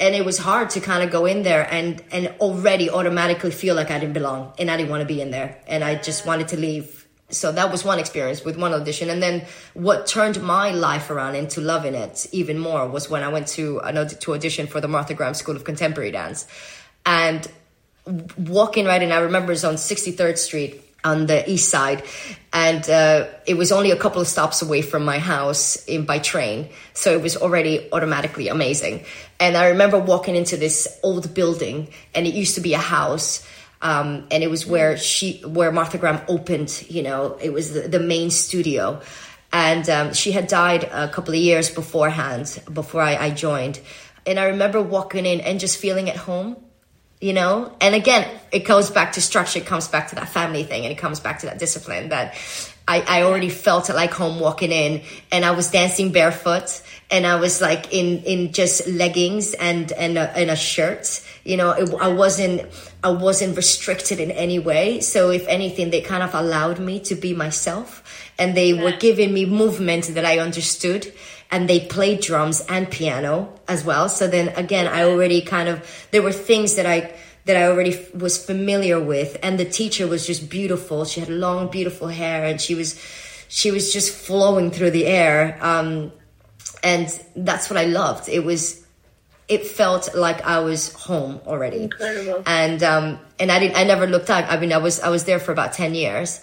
and 0.00 0.16
it 0.16 0.24
was 0.24 0.36
hard 0.36 0.70
to 0.70 0.80
kind 0.80 1.04
of 1.04 1.10
go 1.12 1.26
in 1.26 1.44
there 1.44 1.66
and 1.72 2.02
and 2.10 2.34
already 2.40 2.90
automatically 2.90 3.52
feel 3.52 3.76
like 3.76 3.92
I 3.92 4.00
didn't 4.00 4.14
belong 4.14 4.52
and 4.58 4.68
I 4.68 4.76
didn't 4.76 4.90
want 4.90 5.02
to 5.02 5.06
be 5.06 5.20
in 5.20 5.30
there 5.30 5.58
and 5.68 5.84
I 5.84 5.94
just 5.94 6.26
wanted 6.26 6.48
to 6.48 6.56
leave. 6.56 7.06
So 7.28 7.52
that 7.52 7.70
was 7.70 7.84
one 7.84 8.00
experience 8.00 8.44
with 8.44 8.58
one 8.58 8.74
audition 8.74 9.10
and 9.10 9.22
then 9.22 9.46
what 9.74 10.08
turned 10.08 10.42
my 10.42 10.72
life 10.72 11.08
around 11.08 11.36
into 11.36 11.60
loving 11.60 11.94
it 11.94 12.26
even 12.32 12.58
more 12.58 12.88
was 12.88 13.08
when 13.08 13.22
I 13.22 13.28
went 13.28 13.46
to 13.48 13.78
another 13.78 14.16
to 14.16 14.34
audition 14.34 14.66
for 14.66 14.80
the 14.80 14.88
Martha 14.88 15.14
Graham 15.14 15.34
School 15.34 15.54
of 15.54 15.62
Contemporary 15.62 16.10
Dance 16.10 16.48
and 17.06 17.46
walking 18.36 18.86
right 18.86 19.00
in. 19.00 19.12
I 19.12 19.18
remember 19.18 19.52
it 19.52 19.62
was 19.62 19.64
on 19.64 19.74
63rd 19.74 20.38
Street 20.38 20.89
on 21.04 21.26
the 21.26 21.48
east 21.50 21.68
side, 21.68 22.02
and 22.52 22.88
uh, 22.90 23.26
it 23.46 23.54
was 23.54 23.72
only 23.72 23.90
a 23.90 23.96
couple 23.96 24.20
of 24.20 24.26
stops 24.26 24.62
away 24.62 24.82
from 24.82 25.04
my 25.04 25.18
house 25.18 25.84
in 25.86 26.04
by 26.04 26.18
train, 26.18 26.68
so 26.94 27.12
it 27.12 27.22
was 27.22 27.36
already 27.36 27.88
automatically 27.92 28.48
amazing. 28.48 29.04
And 29.38 29.56
I 29.56 29.68
remember 29.68 29.98
walking 29.98 30.36
into 30.36 30.56
this 30.56 30.98
old 31.02 31.32
building, 31.34 31.88
and 32.14 32.26
it 32.26 32.34
used 32.34 32.54
to 32.56 32.60
be 32.60 32.74
a 32.74 32.78
house. 32.78 33.46
Um, 33.82 34.26
and 34.30 34.42
it 34.42 34.50
was 34.50 34.66
where 34.66 34.98
she, 34.98 35.40
where 35.40 35.72
Martha 35.72 35.96
Graham 35.96 36.20
opened. 36.28 36.84
You 36.90 37.02
know, 37.02 37.38
it 37.40 37.50
was 37.50 37.72
the, 37.72 37.88
the 37.88 37.98
main 37.98 38.30
studio, 38.30 39.00
and 39.52 39.88
um, 39.88 40.12
she 40.12 40.32
had 40.32 40.48
died 40.48 40.84
a 40.84 41.08
couple 41.08 41.32
of 41.32 41.40
years 41.40 41.70
beforehand, 41.70 42.62
before 42.70 43.00
I, 43.00 43.16
I 43.16 43.30
joined. 43.30 43.80
And 44.26 44.38
I 44.38 44.44
remember 44.48 44.82
walking 44.82 45.24
in 45.24 45.40
and 45.40 45.58
just 45.58 45.78
feeling 45.78 46.10
at 46.10 46.16
home 46.16 46.56
you 47.20 47.32
know? 47.32 47.74
And 47.80 47.94
again 47.94 48.28
it 48.52 48.60
goes 48.60 48.90
back 48.90 49.12
to 49.12 49.20
structure 49.20 49.58
it 49.58 49.66
comes 49.66 49.88
back 49.88 50.08
to 50.08 50.14
that 50.16 50.28
family 50.28 50.64
thing 50.64 50.84
and 50.84 50.92
it 50.92 50.98
comes 50.98 51.20
back 51.20 51.40
to 51.40 51.46
that 51.46 51.58
discipline 51.58 52.08
that 52.08 52.34
I, 52.88 53.04
I 53.06 53.22
already 53.22 53.48
felt 53.48 53.88
it 53.88 53.94
like 53.94 54.12
home 54.12 54.40
walking 54.40 54.72
in 54.72 55.02
and 55.30 55.44
i 55.44 55.52
was 55.52 55.70
dancing 55.70 56.10
barefoot 56.10 56.82
and 57.10 57.26
i 57.26 57.36
was 57.36 57.60
like 57.60 57.92
in 57.92 58.22
in 58.24 58.52
just 58.52 58.86
leggings 58.88 59.54
and 59.54 59.92
and 59.92 60.18
a, 60.18 60.36
and 60.36 60.50
a 60.50 60.56
shirt. 60.56 61.24
You 61.44 61.56
know 61.56 61.70
it, 61.70 61.94
i 62.00 62.08
wasn't 62.08 62.70
i 63.02 63.10
wasn't 63.10 63.56
restricted 63.56 64.20
in 64.20 64.30
any 64.30 64.58
way. 64.58 65.00
So 65.00 65.30
if 65.30 65.46
anything 65.48 65.90
they 65.90 66.02
kind 66.02 66.22
of 66.22 66.34
allowed 66.34 66.78
me 66.78 67.00
to 67.00 67.14
be 67.14 67.32
myself 67.32 68.02
and 68.38 68.54
they 68.54 68.74
were 68.74 68.92
giving 68.92 69.32
me 69.32 69.46
movement 69.46 70.04
that 70.14 70.24
i 70.24 70.38
understood 70.38 71.10
and 71.50 71.68
they 71.68 71.80
played 71.80 72.20
drums 72.20 72.60
and 72.68 72.90
piano 72.90 73.52
as 73.66 73.84
well. 73.84 74.08
So 74.08 74.26
then 74.26 74.48
again, 74.50 74.86
I 74.86 75.02
already 75.02 75.42
kind 75.42 75.68
of 75.68 76.06
there 76.10 76.22
were 76.22 76.32
things 76.32 76.76
that 76.76 76.86
I 76.86 77.12
that 77.46 77.56
I 77.56 77.64
already 77.64 77.94
f- 77.94 78.14
was 78.14 78.44
familiar 78.44 79.00
with, 79.00 79.36
and 79.42 79.58
the 79.58 79.64
teacher 79.64 80.06
was 80.06 80.26
just 80.26 80.48
beautiful. 80.50 81.04
She 81.04 81.20
had 81.20 81.28
long, 81.28 81.70
beautiful 81.70 82.08
hair, 82.08 82.44
and 82.44 82.60
she 82.60 82.74
was 82.74 83.00
she 83.48 83.70
was 83.70 83.92
just 83.92 84.12
flowing 84.12 84.70
through 84.70 84.92
the 84.92 85.06
air, 85.06 85.58
um, 85.60 86.12
and 86.82 87.08
that's 87.34 87.68
what 87.68 87.76
I 87.76 87.86
loved. 87.86 88.28
It 88.28 88.44
was 88.44 88.84
it 89.48 89.66
felt 89.66 90.14
like 90.14 90.42
I 90.42 90.60
was 90.60 90.92
home 90.92 91.40
already. 91.46 91.84
Incredible. 91.84 92.44
And 92.46 92.82
um, 92.84 93.18
and 93.40 93.50
I 93.50 93.58
didn't. 93.58 93.76
I 93.76 93.84
never 93.84 94.06
looked 94.06 94.30
out. 94.30 94.44
I 94.44 94.58
mean, 94.58 94.72
I 94.72 94.78
was 94.78 95.00
I 95.00 95.08
was 95.08 95.24
there 95.24 95.40
for 95.40 95.50
about 95.50 95.72
ten 95.72 95.94
years 95.94 96.40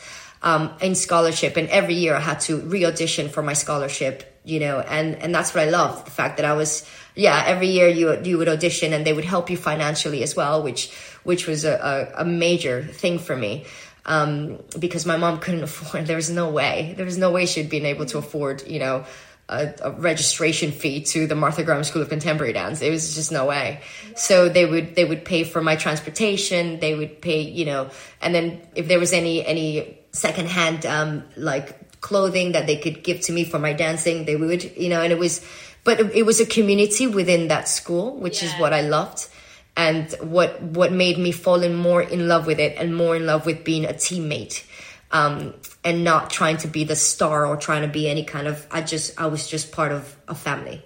um, 0.48 0.72
in 0.80 0.96
scholarship, 0.96 1.58
and 1.58 1.68
every 1.68 1.96
year 1.96 2.16
I 2.16 2.22
had 2.22 2.40
to 2.42 2.62
re-audition 2.62 3.28
for 3.28 3.44
my 3.44 3.54
scholarship. 3.54 4.24
You 4.46 4.62
know, 4.62 4.80
and 4.80 5.16
and 5.16 5.36
that's 5.36 5.54
what 5.54 5.68
I 5.68 5.70
loved. 5.70 6.08
The 6.08 6.12
fact 6.12 6.38
that 6.38 6.46
I 6.46 6.54
was 6.54 6.90
yeah. 7.16 7.44
Every 7.46 7.68
year 7.68 7.90
you 7.90 8.24
you 8.24 8.38
would 8.38 8.48
audition, 8.48 8.94
and 8.94 9.06
they 9.06 9.12
would 9.12 9.26
help 9.26 9.50
you 9.50 9.58
financially 9.58 10.24
as 10.24 10.38
well, 10.38 10.64
which 10.64 10.90
which 11.24 11.48
was 11.48 11.66
a, 11.66 11.74
a, 12.16 12.22
a 12.22 12.26
major 12.26 12.82
thing 12.82 13.20
for 13.20 13.36
me. 13.36 13.66
Um, 14.06 14.60
because 14.80 15.06
my 15.06 15.18
mom 15.18 15.40
couldn't 15.40 15.64
afford. 15.70 16.08
There 16.08 16.16
was 16.16 16.30
no 16.30 16.50
way. 16.50 16.94
There 16.96 17.06
was 17.06 17.18
no 17.18 17.30
way 17.30 17.46
she'd 17.46 17.70
been 17.70 17.86
able 17.86 18.06
to 18.06 18.18
afford. 18.20 18.66
You 18.66 18.80
know, 18.80 19.06
a, 19.50 19.74
a 19.82 19.92
registration 19.92 20.72
fee 20.72 21.02
to 21.02 21.28
the 21.28 21.36
Martha 21.36 21.64
Graham 21.64 21.84
School 21.84 22.02
of 22.02 22.08
Contemporary 22.08 22.54
Dance. 22.54 22.82
It 22.82 22.90
was 22.90 23.16
just 23.16 23.34
no 23.34 23.46
way. 23.46 23.82
So 24.16 24.48
they 24.48 24.66
would 24.66 24.96
they 24.96 25.04
would 25.04 25.26
pay 25.26 25.44
for 25.44 25.62
my 25.62 25.76
transportation. 25.76 26.80
They 26.80 26.96
would 26.96 27.22
pay, 27.22 27.42
you 27.42 27.66
know, 27.66 27.90
and 28.22 28.34
then 28.34 28.62
if 28.76 28.88
there 28.88 29.00
was 29.00 29.12
any 29.12 29.46
any 29.46 29.97
secondhand 30.12 30.86
um, 30.86 31.24
like 31.36 31.88
clothing 32.02 32.54
that 32.54 32.68
they 32.68 32.78
could 32.78 33.04
give 33.04 33.22
to 33.22 33.32
me 33.32 33.44
for 33.44 33.60
my 33.60 33.74
dancing, 33.74 34.26
they 34.26 34.36
would, 34.36 34.64
you 34.78 34.90
know, 34.90 35.02
and 35.02 35.12
it 35.12 35.20
was, 35.20 35.46
but 35.84 36.00
it 36.16 36.26
was 36.26 36.40
a 36.40 36.46
community 36.46 37.08
within 37.08 37.48
that 37.48 37.68
school, 37.68 38.16
which 38.18 38.44
is 38.44 38.52
what 38.54 38.74
I 38.74 38.82
loved. 38.82 39.28
And 39.76 40.12
what 40.22 40.60
what 40.60 40.92
made 40.92 41.20
me 41.20 41.32
fall 41.32 41.62
in 41.62 41.76
more 41.76 42.02
in 42.02 42.28
love 42.28 42.48
with 42.48 42.60
it 42.60 42.78
and 42.80 42.96
more 42.96 43.16
in 43.16 43.28
love 43.28 43.46
with 43.46 43.64
being 43.64 43.86
a 43.86 43.94
teammate, 43.94 44.66
um, 45.12 45.54
and 45.84 46.04
not 46.04 46.32
trying 46.32 46.58
to 46.58 46.68
be 46.68 46.84
the 46.84 46.96
star 46.96 47.46
or 47.46 47.58
trying 47.58 47.84
to 47.84 47.88
be 47.88 48.10
any 48.10 48.24
kind 48.24 48.48
of. 48.48 48.66
I 48.72 48.82
just 48.82 49.22
I 49.22 49.28
was 49.28 49.48
just 49.48 49.72
part 49.72 49.92
of 49.92 50.16
a 50.28 50.34
family. 50.34 50.82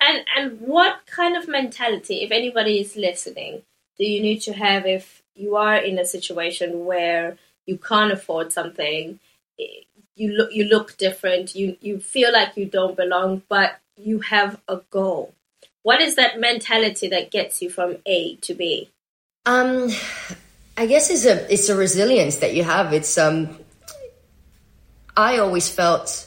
And 0.00 0.24
and 0.36 0.60
what 0.60 1.06
kind 1.06 1.36
of 1.36 1.46
mentality, 1.46 2.22
if 2.22 2.32
anybody 2.32 2.80
is 2.80 2.96
listening, 2.96 3.62
do 3.98 4.04
you 4.04 4.20
need 4.20 4.40
to 4.40 4.52
have 4.52 4.84
if 4.84 5.22
you 5.36 5.54
are 5.54 5.76
in 5.76 5.98
a 5.98 6.04
situation 6.04 6.84
where 6.84 7.38
you 7.66 7.78
can't 7.78 8.12
afford 8.12 8.52
something, 8.52 9.18
you 10.16 10.32
look 10.32 10.52
you 10.52 10.64
look 10.64 10.96
different, 10.96 11.54
you 11.54 11.76
you 11.80 12.00
feel 12.00 12.32
like 12.32 12.56
you 12.56 12.66
don't 12.66 12.96
belong, 12.96 13.42
but 13.48 13.78
you 13.96 14.20
have 14.20 14.60
a 14.68 14.80
goal. 14.90 15.34
What 15.82 16.00
is 16.00 16.16
that 16.16 16.40
mentality 16.40 17.08
that 17.08 17.30
gets 17.30 17.60
you 17.60 17.70
from 17.70 17.98
A 18.06 18.36
to 18.36 18.54
B? 18.54 18.90
Um, 19.46 19.90
I 20.76 20.86
guess 20.86 21.10
it's 21.10 21.24
a 21.26 21.52
it's 21.52 21.68
a 21.68 21.76
resilience 21.76 22.36
that 22.36 22.54
you 22.54 22.64
have. 22.64 22.92
It's 22.92 23.18
um, 23.18 23.58
I 25.16 25.38
always 25.38 25.68
felt 25.68 26.26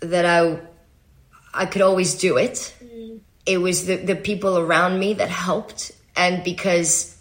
that 0.00 0.24
I 0.24 0.60
I 1.52 1.66
could 1.66 1.82
always 1.82 2.14
do 2.14 2.36
it. 2.36 2.74
It 3.46 3.58
was 3.58 3.86
the 3.86 3.96
the 3.96 4.16
people 4.16 4.58
around 4.58 4.98
me 4.98 5.14
that 5.14 5.28
helped, 5.28 5.92
and 6.16 6.44
because 6.44 7.13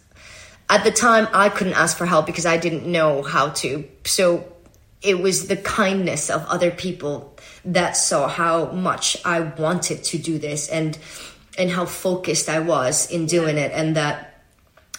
at 0.73 0.83
the 0.83 0.91
time 0.91 1.27
I 1.33 1.49
couldn't 1.49 1.73
ask 1.73 1.95
for 1.95 2.07
help 2.07 2.25
because 2.25 2.47
I 2.47 2.57
didn't 2.57 2.91
know 2.91 3.21
how 3.21 3.49
to. 3.49 3.87
So 4.05 4.51
it 5.03 5.19
was 5.19 5.47
the 5.47 5.55
kindness 5.55 6.31
of 6.31 6.43
other 6.47 6.71
people 6.71 7.37
that 7.65 7.95
saw 7.95 8.27
how 8.27 8.71
much 8.71 9.15
I 9.23 9.41
wanted 9.41 10.03
to 10.05 10.17
do 10.17 10.39
this 10.39 10.69
and 10.69 10.97
and 11.59 11.69
how 11.69 11.85
focused 11.85 12.49
I 12.49 12.59
was 12.61 13.11
in 13.11 13.27
doing 13.27 13.59
it 13.59 13.71
and 13.71 13.95
that 13.97 14.41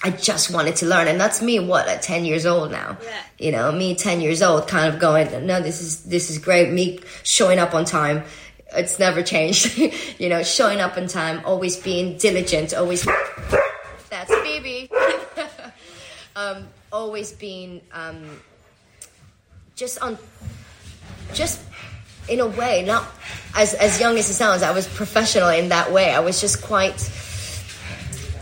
I 0.04 0.11
just 0.11 0.52
wanted 0.52 0.76
to 0.76 0.87
learn 0.87 1.09
and 1.09 1.21
that's 1.21 1.43
me 1.43 1.59
what 1.59 1.88
at 1.88 2.02
10 2.02 2.25
years 2.25 2.47
old 2.47 2.71
now. 2.71 2.97
Yeah. 3.02 3.23
You 3.38 3.50
know, 3.50 3.73
me 3.73 3.97
10 3.97 4.21
years 4.21 4.43
old 4.43 4.69
kind 4.69 4.95
of 4.95 5.00
going 5.00 5.26
no 5.45 5.61
this 5.61 5.81
is 5.81 6.04
this 6.04 6.31
is 6.31 6.38
great 6.38 6.71
me 6.71 7.00
showing 7.25 7.59
up 7.59 7.75
on 7.75 7.85
time. 7.85 8.23
It's 8.76 9.00
never 9.00 9.25
changed. 9.25 9.76
you 10.21 10.28
know, 10.28 10.45
showing 10.45 10.81
up 10.81 10.97
on 10.97 11.09
time, 11.09 11.43
always 11.45 11.76
being 11.76 12.16
diligent, 12.16 12.75
always 12.75 13.04
that's 14.09 14.33
Phoebe. 14.33 14.88
um, 16.37 16.69
always 16.93 17.33
been 17.33 17.81
um, 17.93 18.41
just 19.76 20.00
on, 20.03 20.19
just 21.33 21.61
in 22.29 22.41
a 22.41 22.47
way, 22.47 22.85
not 22.85 23.07
as 23.57 23.75
as 23.75 24.00
young 24.00 24.17
as 24.19 24.31
it 24.31 24.35
sounds. 24.35 24.62
I 24.62 24.73
was 24.73 24.87
professional 24.87 25.49
in 25.49 25.69
that 25.69 25.93
way. 25.93 26.11
I 26.11 26.21
was 26.21 26.41
just 26.41 26.62
quite 26.62 26.99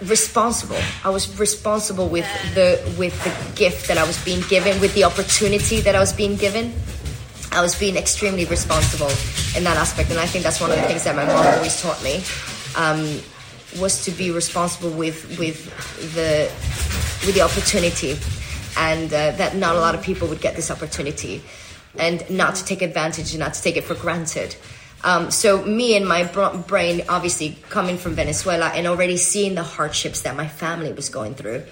responsible. 0.05 0.79
I 1.05 1.11
was 1.11 1.39
responsible 1.39 2.09
with 2.09 2.27
the 2.55 2.81
with 2.99 3.17
the 3.25 3.59
gift 3.59 3.89
that 3.89 3.99
I 3.99 4.07
was 4.07 4.23
being 4.25 4.43
given, 4.49 4.81
with 4.81 4.95
the 4.95 5.05
opportunity 5.05 5.81
that 5.81 5.95
I 5.95 6.01
was 6.01 6.13
being 6.13 6.37
given. 6.37 6.73
I 7.53 7.61
was 7.61 7.79
being 7.79 7.97
extremely 7.97 8.47
responsible 8.47 9.11
in 9.57 9.65
that 9.65 9.77
aspect, 9.77 10.11
and 10.11 10.19
I 10.19 10.27
think 10.27 10.45
that's 10.45 10.61
one 10.61 10.71
of 10.71 10.77
the 10.77 10.85
things 10.85 11.05
that 11.05 11.15
my 11.15 11.27
mom 11.27 11.47
always 11.47 11.81
taught 11.83 12.03
me. 12.03 12.23
Um, 12.77 13.21
was 13.81 14.05
to 14.05 14.11
be 14.11 14.31
responsible 14.31 14.91
with 14.91 15.39
with 15.39 15.67
the 16.15 16.51
with 17.27 17.35
the 17.35 17.43
opportunity, 17.43 18.19
and 18.77 19.13
uh, 19.13 19.31
that 19.33 19.57
not 19.57 19.77
a 19.77 19.81
lot 19.81 19.95
of 19.95 20.03
people 20.03 20.29
would 20.29 20.41
get 20.41 20.57
this 20.57 20.71
opportunity, 20.71 21.43
and 21.97 22.29
not 22.31 22.57
to 22.57 22.65
take 22.65 22.83
advantage 22.83 23.31
and 23.31 23.41
not 23.41 23.55
to 23.55 23.63
take 23.63 23.77
it 23.77 23.85
for 23.85 23.95
granted. 23.95 24.57
Um, 25.05 25.31
so 25.33 25.65
me 25.65 25.97
and 25.97 26.07
my 26.07 26.25
brain, 26.69 27.03
obviously 27.09 27.59
coming 27.71 27.99
from 27.99 28.15
Venezuela 28.15 28.69
and 28.69 28.87
already 28.87 29.17
seeing 29.17 29.57
the 29.57 29.65
hardships 29.65 30.23
that 30.23 30.37
my 30.37 30.47
family 30.47 30.93
was 30.93 31.09
going 31.09 31.35
through, 31.35 31.65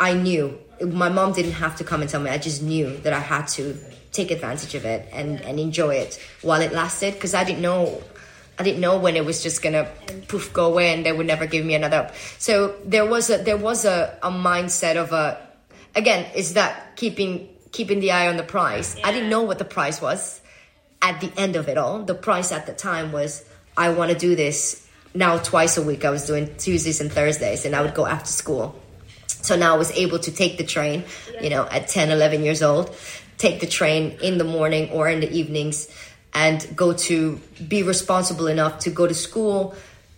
I 0.00 0.14
knew 0.14 0.58
my 0.80 1.08
mom 1.08 1.32
didn't 1.32 1.52
have 1.52 1.76
to 1.76 1.84
come 1.84 2.00
and 2.00 2.10
tell 2.10 2.20
me. 2.20 2.30
I 2.30 2.38
just 2.38 2.60
knew 2.60 2.96
that 2.98 3.12
I 3.12 3.20
had 3.20 3.46
to 3.48 3.78
take 4.10 4.30
advantage 4.30 4.74
of 4.74 4.84
it 4.84 5.08
and, 5.12 5.40
and 5.42 5.60
enjoy 5.60 5.94
it 5.94 6.20
while 6.42 6.60
it 6.60 6.72
lasted 6.72 7.14
because 7.14 7.34
I 7.34 7.44
didn't 7.44 7.62
know 7.62 8.02
I 8.58 8.62
didn't 8.62 8.80
know 8.80 8.98
when 8.98 9.16
it 9.16 9.24
was 9.24 9.42
just 9.42 9.62
gonna 9.62 9.88
poof 10.28 10.52
go 10.52 10.66
away 10.66 10.92
and 10.92 11.04
they 11.04 11.12
would 11.12 11.26
never 11.26 11.46
give 11.46 11.64
me 11.64 11.74
another. 11.74 12.10
So 12.38 12.76
there 12.84 13.06
was 13.06 13.30
a 13.30 13.38
there 13.38 13.56
was 13.56 13.84
a, 13.84 14.18
a 14.22 14.30
mindset 14.30 14.96
of 14.96 15.12
a 15.12 15.38
again 15.94 16.30
is 16.34 16.54
that 16.54 16.96
keeping 16.96 17.48
keeping 17.72 18.00
the 18.00 18.12
eye 18.12 18.28
on 18.28 18.36
the 18.36 18.42
prize. 18.42 18.96
I 19.02 19.12
didn't 19.12 19.30
know 19.30 19.42
what 19.42 19.58
the 19.58 19.64
price 19.64 20.00
was 20.00 20.40
at 21.00 21.20
the 21.20 21.32
end 21.36 21.56
of 21.56 21.68
it 21.68 21.78
all. 21.78 22.02
The 22.02 22.14
price 22.14 22.52
at 22.52 22.66
the 22.66 22.72
time 22.74 23.10
was 23.10 23.44
I 23.76 23.90
want 23.90 24.12
to 24.12 24.18
do 24.18 24.36
this 24.36 24.86
now 25.14 25.38
twice 25.38 25.76
a 25.78 25.82
week. 25.82 26.04
I 26.04 26.10
was 26.10 26.26
doing 26.26 26.54
Tuesdays 26.56 27.00
and 27.00 27.10
Thursdays 27.10 27.64
and 27.64 27.74
I 27.74 27.82
would 27.82 27.94
go 27.94 28.06
after 28.06 28.30
school. 28.30 28.78
So 29.26 29.56
now 29.56 29.74
I 29.74 29.78
was 29.78 29.90
able 29.92 30.18
to 30.20 30.30
take 30.30 30.58
the 30.58 30.64
train, 30.64 31.04
you 31.40 31.50
know, 31.50 31.66
at 31.66 31.88
10, 31.88 32.10
11 32.10 32.44
years 32.44 32.62
old, 32.62 32.94
take 33.38 33.60
the 33.60 33.66
train 33.66 34.18
in 34.22 34.38
the 34.38 34.44
morning 34.44 34.90
or 34.90 35.08
in 35.08 35.20
the 35.20 35.30
evenings 35.30 35.88
and 36.34 36.66
go 36.74 36.92
to 36.92 37.40
be 37.68 37.82
responsible 37.82 38.46
enough 38.46 38.80
to 38.80 38.90
go 38.90 39.06
to 39.06 39.14
school, 39.14 39.74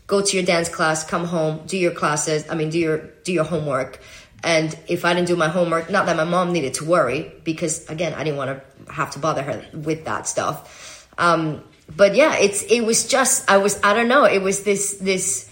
go 0.06 0.22
to 0.22 0.36
your 0.36 0.46
dance 0.46 0.68
class, 0.68 1.04
come 1.04 1.24
home, 1.24 1.62
do 1.66 1.76
your 1.76 1.92
classes, 1.92 2.44
I 2.48 2.54
mean, 2.54 2.70
do 2.70 2.78
your, 2.78 2.98
do 3.24 3.32
your 3.32 3.44
homework. 3.44 4.00
And 4.42 4.76
if 4.86 5.04
I 5.04 5.14
didn't 5.14 5.28
do 5.28 5.36
my 5.36 5.48
homework, 5.48 5.90
not 5.90 6.06
that 6.06 6.16
my 6.16 6.24
mom 6.24 6.52
needed 6.52 6.74
to 6.74 6.84
worry 6.84 7.32
because 7.44 7.88
again, 7.88 8.14
I 8.14 8.24
didn't 8.24 8.36
want 8.36 8.60
to 8.86 8.92
have 8.92 9.10
to 9.12 9.18
bother 9.18 9.42
her 9.42 9.64
with 9.72 10.04
that 10.04 10.28
stuff. 10.28 11.08
Um, 11.18 11.64
but 11.96 12.14
yeah, 12.14 12.36
it's, 12.36 12.62
it 12.64 12.82
was 12.82 13.06
just, 13.08 13.50
I 13.50 13.56
was, 13.56 13.80
I 13.82 13.94
don't 13.94 14.08
know, 14.08 14.24
it 14.24 14.42
was 14.42 14.62
this, 14.64 14.98
this, 14.98 15.50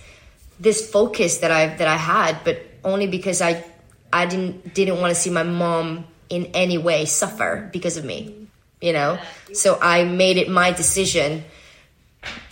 this 0.63 0.89
focus 0.89 1.39
that 1.39 1.51
I 1.51 1.75
that 1.75 1.89
I 1.89 1.97
had, 1.97 2.45
but 2.45 2.63
only 2.85 3.09
because 3.09 3.43
I 3.43 3.65
I 4.13 4.27
didn't 4.27 4.75
didn't 4.75 5.01
want 5.01 5.11
to 5.11 5.21
see 5.21 5.31
my 5.31 5.43
mom 5.43 6.07
in 6.31 6.47
any 6.55 6.79
way 6.79 7.05
suffer 7.05 7.69
because 7.73 7.97
of 7.97 8.05
me, 8.05 8.42
you 8.83 8.93
know. 8.93 9.19
So 9.55 9.79
I 9.81 10.05
made 10.05 10.37
it 10.37 10.51
my 10.51 10.73
decision, 10.73 11.45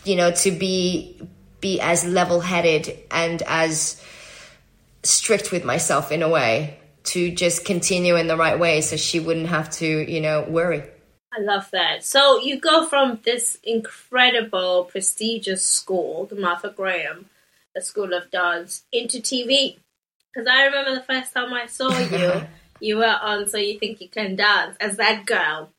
you 0.05 0.17
know, 0.17 0.31
to 0.31 0.51
be 0.51 1.21
be 1.61 1.81
as 1.81 2.07
level 2.07 2.41
headed 2.41 2.97
and 3.11 3.43
as 3.43 4.03
strict 5.03 5.53
with 5.53 5.65
myself 5.65 6.11
in 6.11 6.23
a 6.23 6.29
way 6.29 6.79
to 7.03 7.31
just 7.31 7.65
continue 7.65 8.17
in 8.17 8.27
the 8.29 8.37
right 8.37 8.59
way, 8.59 8.81
so 8.81 8.97
she 8.97 9.21
wouldn't 9.21 9.49
have 9.49 9.71
to, 9.71 9.87
you 9.87 10.21
know, 10.21 10.43
worry. 10.43 10.83
I 11.33 11.41
love 11.41 11.71
that. 11.73 12.05
So 12.05 12.41
you 12.41 12.61
go 12.61 12.87
from 12.87 13.21
this 13.25 13.59
incredible, 13.63 14.85
prestigious 14.85 15.65
school, 15.65 16.27
the 16.27 16.35
Martha 16.35 16.71
Graham, 16.71 17.27
the 17.75 17.81
School 17.81 18.13
of 18.13 18.31
Dance, 18.31 18.85
into 18.93 19.19
TV. 19.19 19.79
Because 20.33 20.49
I 20.49 20.65
remember 20.65 20.95
the 20.95 21.03
first 21.03 21.33
time 21.33 21.53
I 21.53 21.67
saw 21.67 21.97
you, 21.99 22.43
you 22.81 22.97
were 22.97 23.19
on 23.23 23.49
So 23.49 23.59
You 23.59 23.79
Think 23.79 24.01
You 24.01 24.09
Can 24.09 24.37
Dance 24.37 24.77
as 24.81 24.97
that 24.97 25.25
girl. 25.25 25.71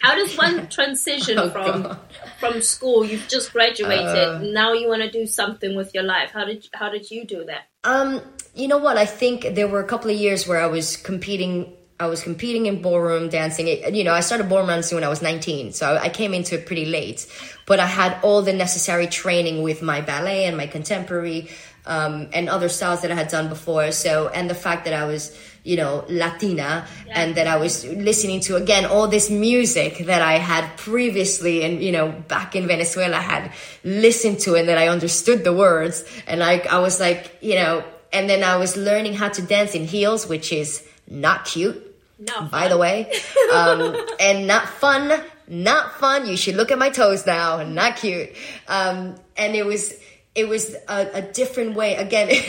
How 0.00 0.14
does 0.14 0.36
one 0.36 0.68
transition 0.76 1.38
Oh, 1.38 1.50
from 1.50 1.82
God. 1.82 1.98
from 2.38 2.62
school? 2.62 3.04
You've 3.04 3.28
just 3.28 3.52
graduated. 3.52 4.06
Uh. 4.06 4.38
now 4.38 4.72
you 4.72 4.88
want 4.88 5.02
to 5.02 5.10
do 5.10 5.26
something 5.26 5.76
with 5.76 5.94
your 5.94 6.04
life. 6.04 6.30
How 6.32 6.44
did 6.44 6.66
how 6.72 6.90
did 6.90 7.10
you 7.10 7.24
do 7.24 7.44
that? 7.44 7.62
Um, 7.84 8.20
you 8.54 8.68
know 8.68 8.78
what? 8.78 8.96
I 8.96 9.06
think 9.06 9.54
there 9.54 9.68
were 9.68 9.80
a 9.80 9.86
couple 9.86 10.10
of 10.10 10.16
years 10.16 10.46
where 10.48 10.60
I 10.60 10.66
was 10.66 10.96
competing. 10.96 11.76
I 11.98 12.06
was 12.06 12.22
competing 12.22 12.64
in 12.64 12.80
ballroom 12.80 13.28
dancing. 13.28 13.68
It, 13.68 13.94
you 13.94 14.04
know, 14.04 14.14
I 14.14 14.20
started 14.20 14.48
ballroom 14.48 14.68
dancing 14.68 14.96
when 14.96 15.04
I 15.04 15.08
was 15.08 15.20
19, 15.20 15.72
so 15.74 15.96
I, 15.96 16.04
I 16.04 16.08
came 16.08 16.32
into 16.32 16.54
it 16.54 16.64
pretty 16.64 16.86
late. 16.86 17.26
But 17.66 17.78
I 17.78 17.84
had 17.86 18.16
all 18.22 18.40
the 18.40 18.54
necessary 18.54 19.06
training 19.06 19.62
with 19.62 19.82
my 19.82 20.00
ballet 20.00 20.46
and 20.46 20.56
my 20.56 20.66
contemporary 20.66 21.50
um, 21.90 22.28
and 22.32 22.48
other 22.48 22.68
styles 22.68 23.02
that 23.02 23.10
I 23.10 23.14
had 23.14 23.28
done 23.28 23.48
before. 23.48 23.90
So, 23.90 24.28
and 24.28 24.48
the 24.48 24.54
fact 24.54 24.84
that 24.84 24.94
I 24.94 25.06
was, 25.06 25.36
you 25.64 25.76
know, 25.76 26.04
Latina 26.08 26.86
and 27.10 27.34
that 27.34 27.48
I 27.48 27.56
was 27.56 27.84
listening 27.84 28.38
to 28.42 28.54
again 28.54 28.86
all 28.86 29.08
this 29.08 29.28
music 29.28 30.06
that 30.06 30.22
I 30.22 30.34
had 30.34 30.76
previously 30.76 31.64
and 31.64 31.82
you 31.82 31.92
know 31.92 32.12
back 32.28 32.54
in 32.54 32.68
Venezuela 32.68 33.16
had 33.16 33.52
listened 33.84 34.38
to 34.40 34.54
and 34.54 34.68
that 34.68 34.78
I 34.78 34.86
understood 34.88 35.42
the 35.42 35.52
words. 35.52 36.04
And 36.28 36.38
like, 36.40 36.66
I 36.68 36.78
was 36.78 37.00
like 37.00 37.36
you 37.42 37.56
know 37.56 37.84
and 38.12 38.30
then 38.30 38.44
I 38.44 38.56
was 38.56 38.76
learning 38.76 39.14
how 39.14 39.28
to 39.28 39.42
dance 39.42 39.74
in 39.74 39.84
heels 39.84 40.28
which 40.28 40.52
is 40.52 40.86
not 41.08 41.44
cute 41.44 41.76
No, 42.18 42.42
by 42.42 42.68
the 42.68 42.78
way. 42.78 43.10
Um, 43.52 43.96
and 44.20 44.46
not 44.46 44.68
fun. 44.68 45.20
Not 45.48 45.98
fun. 45.98 46.28
You 46.28 46.36
should 46.36 46.54
look 46.54 46.70
at 46.70 46.78
my 46.78 46.90
toes 46.90 47.26
now. 47.26 47.64
Not 47.64 47.96
cute. 47.96 48.30
Um, 48.68 49.16
and 49.36 49.56
it 49.56 49.66
was 49.66 49.92
it 50.34 50.48
was 50.48 50.74
a, 50.88 51.10
a 51.14 51.22
different 51.22 51.74
way 51.74 51.96
again 51.96 52.30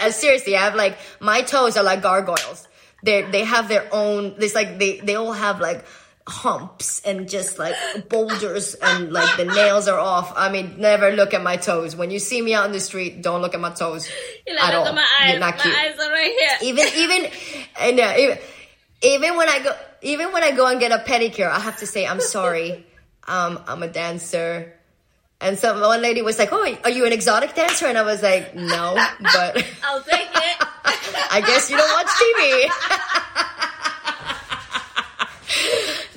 Uh, 0.00 0.10
seriously 0.10 0.56
i 0.56 0.60
have 0.60 0.74
like 0.74 0.96
my 1.20 1.42
toes 1.42 1.76
are 1.76 1.82
like 1.82 2.02
gargoyles 2.02 2.68
they 3.02 3.22
they 3.22 3.44
have 3.44 3.68
their 3.68 3.88
own 3.92 4.34
it's 4.38 4.54
like 4.54 4.78
they 4.78 5.00
they 5.00 5.14
all 5.16 5.32
have 5.32 5.60
like 5.60 5.84
humps 6.26 7.00
and 7.04 7.28
just 7.28 7.58
like 7.58 7.74
boulders 8.08 8.74
and 8.74 9.12
like 9.12 9.36
the 9.36 9.44
nails 9.44 9.88
are 9.88 9.98
off 9.98 10.32
i 10.36 10.50
mean 10.50 10.74
never 10.78 11.10
look 11.12 11.32
at 11.34 11.42
my 11.42 11.56
toes 11.56 11.96
when 11.96 12.10
you 12.10 12.18
see 12.18 12.40
me 12.40 12.54
out 12.54 12.66
in 12.66 12.72
the 12.72 12.80
street 12.80 13.22
don't 13.22 13.40
look 13.40 13.54
at 13.54 13.60
my 13.60 13.70
toes 13.70 14.08
like, 14.46 14.60
at 14.60 14.74
look 14.74 14.80
all 14.82 14.86
at 14.88 14.94
my 14.94 15.06
eyes. 15.20 15.30
you're 15.30 15.40
not 15.40 15.58
cute 15.58 15.74
My 15.74 15.80
eyes 15.80 15.98
are 15.98 16.12
right 16.12 16.32
here. 16.38 16.68
even 16.70 16.86
even 16.96 17.30
and 17.80 18.00
uh, 18.00 18.14
even, 18.18 18.38
even 19.02 19.36
when 19.36 19.48
I 19.48 19.60
go, 19.62 19.74
even 20.02 20.32
when 20.32 20.42
I 20.42 20.52
go 20.52 20.66
and 20.66 20.80
get 20.80 20.92
a 20.92 20.98
pedicure, 20.98 21.48
I 21.48 21.60
have 21.60 21.78
to 21.78 21.86
say 21.86 22.06
I'm 22.06 22.20
sorry. 22.20 22.84
Um, 23.26 23.62
I'm 23.66 23.82
a 23.82 23.88
dancer. 23.88 24.74
And 25.40 25.58
so 25.58 25.80
one 25.80 26.02
lady 26.02 26.20
was 26.20 26.38
like, 26.38 26.48
"Oh, 26.52 26.76
are 26.82 26.90
you 26.90 27.06
an 27.06 27.12
exotic 27.12 27.54
dancer?" 27.54 27.86
And 27.86 27.96
I 27.96 28.02
was 28.02 28.22
like, 28.22 28.56
"No, 28.56 28.94
but 29.20 29.64
I'll 29.84 30.02
take 30.02 30.28
it." 30.34 30.56
I 31.30 31.40
guess 31.40 31.70
you 31.70 31.76
don't 31.76 31.92
watch 31.92 32.08
TV. 32.18 32.68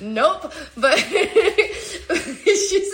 nope, 0.00 0.52
but 0.76 0.98
she's. 2.44 2.92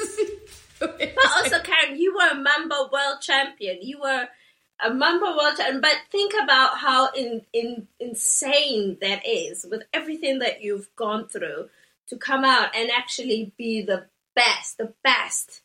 But 0.78 1.14
also, 1.34 1.60
Karen, 1.60 1.98
you 1.98 2.14
were 2.14 2.28
a 2.32 2.34
Mambo 2.34 2.90
world 2.92 3.20
champion. 3.22 3.78
You 3.80 4.00
were 4.00 4.28
a 4.84 4.92
Mambo 4.92 5.34
world 5.36 5.56
champion. 5.56 5.80
But 5.80 5.96
think 6.10 6.34
about 6.42 6.78
how 6.78 7.10
in, 7.12 7.42
in 7.54 7.88
insane 7.98 8.98
that 9.00 9.26
is 9.26 9.64
with 9.68 9.84
everything 9.94 10.40
that 10.40 10.62
you've 10.62 10.94
gone 10.94 11.26
through 11.26 11.70
to 12.08 12.16
come 12.16 12.44
out 12.44 12.76
and 12.76 12.90
actually 12.90 13.52
be 13.56 13.80
the 13.82 14.06
best, 14.34 14.78
the 14.78 14.92
best 15.02 15.62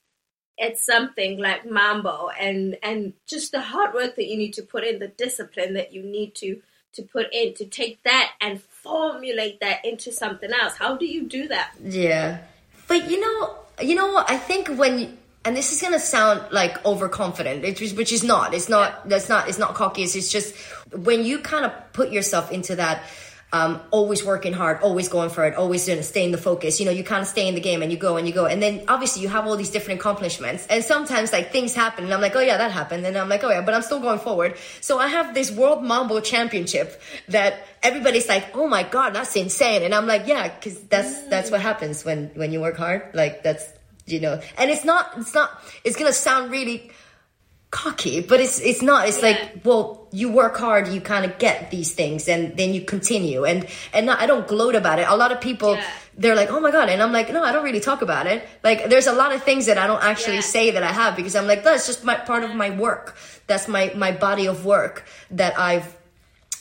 at 0.59 0.77
something 0.77 1.39
like 1.39 1.69
Mambo, 1.69 2.29
and 2.39 2.77
and 2.83 3.13
just 3.27 3.51
the 3.51 3.61
hard 3.61 3.93
work 3.93 4.15
that 4.15 4.27
you 4.27 4.37
need 4.37 4.53
to 4.53 4.63
put 4.63 4.83
in, 4.83 4.99
the 4.99 5.07
discipline 5.07 5.73
that 5.73 5.93
you 5.93 6.03
need 6.03 6.35
to 6.35 6.61
to 6.93 7.01
put 7.01 7.27
in 7.33 7.53
to 7.55 7.65
take 7.65 8.03
that 8.03 8.31
and 8.39 8.61
formulate 8.61 9.59
that 9.61 9.83
into 9.83 10.11
something 10.11 10.51
else. 10.51 10.77
How 10.77 10.95
do 10.95 11.05
you 11.05 11.27
do 11.27 11.47
that? 11.47 11.73
Yeah, 11.83 12.39
but 12.87 13.09
you 13.09 13.19
know, 13.19 13.57
you 13.81 13.95
know 13.95 14.11
what? 14.13 14.29
I 14.29 14.37
think 14.37 14.69
when 14.69 15.17
and 15.45 15.57
this 15.57 15.73
is 15.73 15.81
gonna 15.81 15.99
sound 15.99 16.51
like 16.51 16.85
overconfident, 16.85 17.63
which 17.63 17.81
is, 17.81 17.93
which 17.93 18.11
is 18.11 18.23
not. 18.23 18.53
It's 18.53 18.69
not. 18.69 19.07
That's 19.09 19.27
not. 19.27 19.49
It's 19.49 19.59
not 19.59 19.75
cocky. 19.75 20.03
It's, 20.03 20.15
it's 20.15 20.31
just 20.31 20.55
when 20.91 21.25
you 21.25 21.39
kind 21.39 21.65
of 21.65 21.93
put 21.93 22.11
yourself 22.11 22.51
into 22.51 22.75
that. 22.77 23.03
Um, 23.53 23.79
always 23.91 24.25
working 24.25 24.51
hard, 24.51 24.81
always 24.81 25.09
going 25.09 25.29
for 25.29 25.45
it, 25.45 25.53
always 25.53 25.85
doing 25.85 26.01
staying 26.01 26.31
the 26.31 26.39
focus. 26.39 26.79
You 26.79 26.87
know, 26.87 26.91
you 26.91 27.03
kind 27.03 27.21
of 27.21 27.27
stay 27.27 27.47
in 27.47 27.53
the 27.53 27.61
game 27.61 27.83
and 27.83 27.91
you 27.91 27.99
go 27.99 28.17
and 28.17 28.27
you 28.27 28.33
go. 28.33 28.47
And 28.47 28.59
then 28.59 28.83
obviously 28.87 29.21
you 29.21 29.29
have 29.29 29.45
all 29.45 29.55
these 29.55 29.69
different 29.69 29.99
accomplishments. 29.99 30.65
And 30.71 30.83
sometimes 30.83 31.31
like 31.31 31.51
things 31.51 31.75
happen 31.75 32.03
and 32.03 32.11
I'm 32.11 32.19
like, 32.19 32.35
oh 32.35 32.39
yeah, 32.39 32.57
that 32.57 32.71
happened. 32.71 33.05
And 33.05 33.15
I'm 33.15 33.29
like, 33.29 33.43
oh 33.43 33.51
yeah, 33.51 33.61
but 33.61 33.75
I'm 33.75 33.83
still 33.83 33.99
going 33.99 34.17
forward. 34.17 34.57
So 34.81 34.97
I 34.97 35.05
have 35.05 35.35
this 35.35 35.51
world 35.51 35.83
mambo 35.83 36.19
championship 36.19 36.99
that 37.27 37.67
everybody's 37.83 38.27
like, 38.27 38.57
oh 38.57 38.67
my 38.67 38.81
God, 38.81 39.11
that's 39.11 39.35
insane. 39.35 39.83
And 39.83 39.93
I'm 39.93 40.07
like, 40.07 40.25
yeah, 40.25 40.49
cause 40.59 40.81
that's, 40.85 41.19
that's 41.27 41.51
what 41.51 41.61
happens 41.61 42.03
when, 42.03 42.31
when 42.33 42.51
you 42.53 42.59
work 42.59 42.77
hard. 42.77 43.03
Like 43.13 43.43
that's, 43.43 43.71
you 44.07 44.19
know, 44.19 44.41
and 44.57 44.71
it's 44.71 44.83
not, 44.83 45.13
it's 45.17 45.35
not, 45.35 45.51
it's 45.83 45.95
gonna 45.95 46.11
sound 46.11 46.49
really 46.49 46.89
cocky, 47.73 48.21
but 48.21 48.39
it's, 48.39 48.59
it's 48.61 48.81
not. 48.83 49.07
It's 49.09 49.17
Yeah. 49.17 49.29
like, 49.29 49.65
well, 49.65 50.07
you 50.11 50.31
work 50.31 50.55
hard, 50.57 50.87
you 50.89 51.01
kind 51.01 51.25
of 51.25 51.39
get 51.39 51.71
these 51.71 51.91
things 51.93 52.29
and 52.29 52.55
then 52.55 52.71
you 52.75 52.81
continue. 52.81 53.45
And, 53.45 53.65
and 53.93 54.05
not, 54.05 54.19
I 54.21 54.27
don't 54.27 54.47
gloat 54.47 54.75
about 54.75 54.99
it. 54.99 55.07
A 55.09 55.15
lot 55.15 55.31
of 55.31 55.41
people, 55.41 55.73
Yeah. 55.75 55.83
they're 56.15 56.35
like, 56.35 56.51
oh 56.51 56.59
my 56.59 56.69
God. 56.71 56.87
And 56.89 57.01
I'm 57.01 57.11
like, 57.11 57.33
no, 57.33 57.43
I 57.43 57.51
don't 57.51 57.63
really 57.63 57.79
talk 57.79 58.03
about 58.03 58.27
it. 58.27 58.47
Like, 58.63 58.89
there's 58.91 59.07
a 59.07 59.11
lot 59.13 59.33
of 59.33 59.41
things 59.43 59.65
that 59.65 59.79
I 59.79 59.87
don't 59.87 60.03
actually 60.03 60.35
Yeah. 60.35 60.55
say 60.55 60.71
that 60.71 60.83
I 60.83 60.91
have 61.01 61.15
because 61.15 61.35
I'm 61.35 61.47
like, 61.47 61.63
that's 61.63 61.87
just 61.87 62.03
my 62.05 62.13
part 62.15 62.43
of 62.43 62.53
my 62.53 62.69
work. 62.69 63.17
That's 63.47 63.67
my, 63.67 63.91
my 63.95 64.11
body 64.11 64.45
of 64.45 64.65
work 64.65 65.05
that 65.31 65.57
I've, 65.57 65.97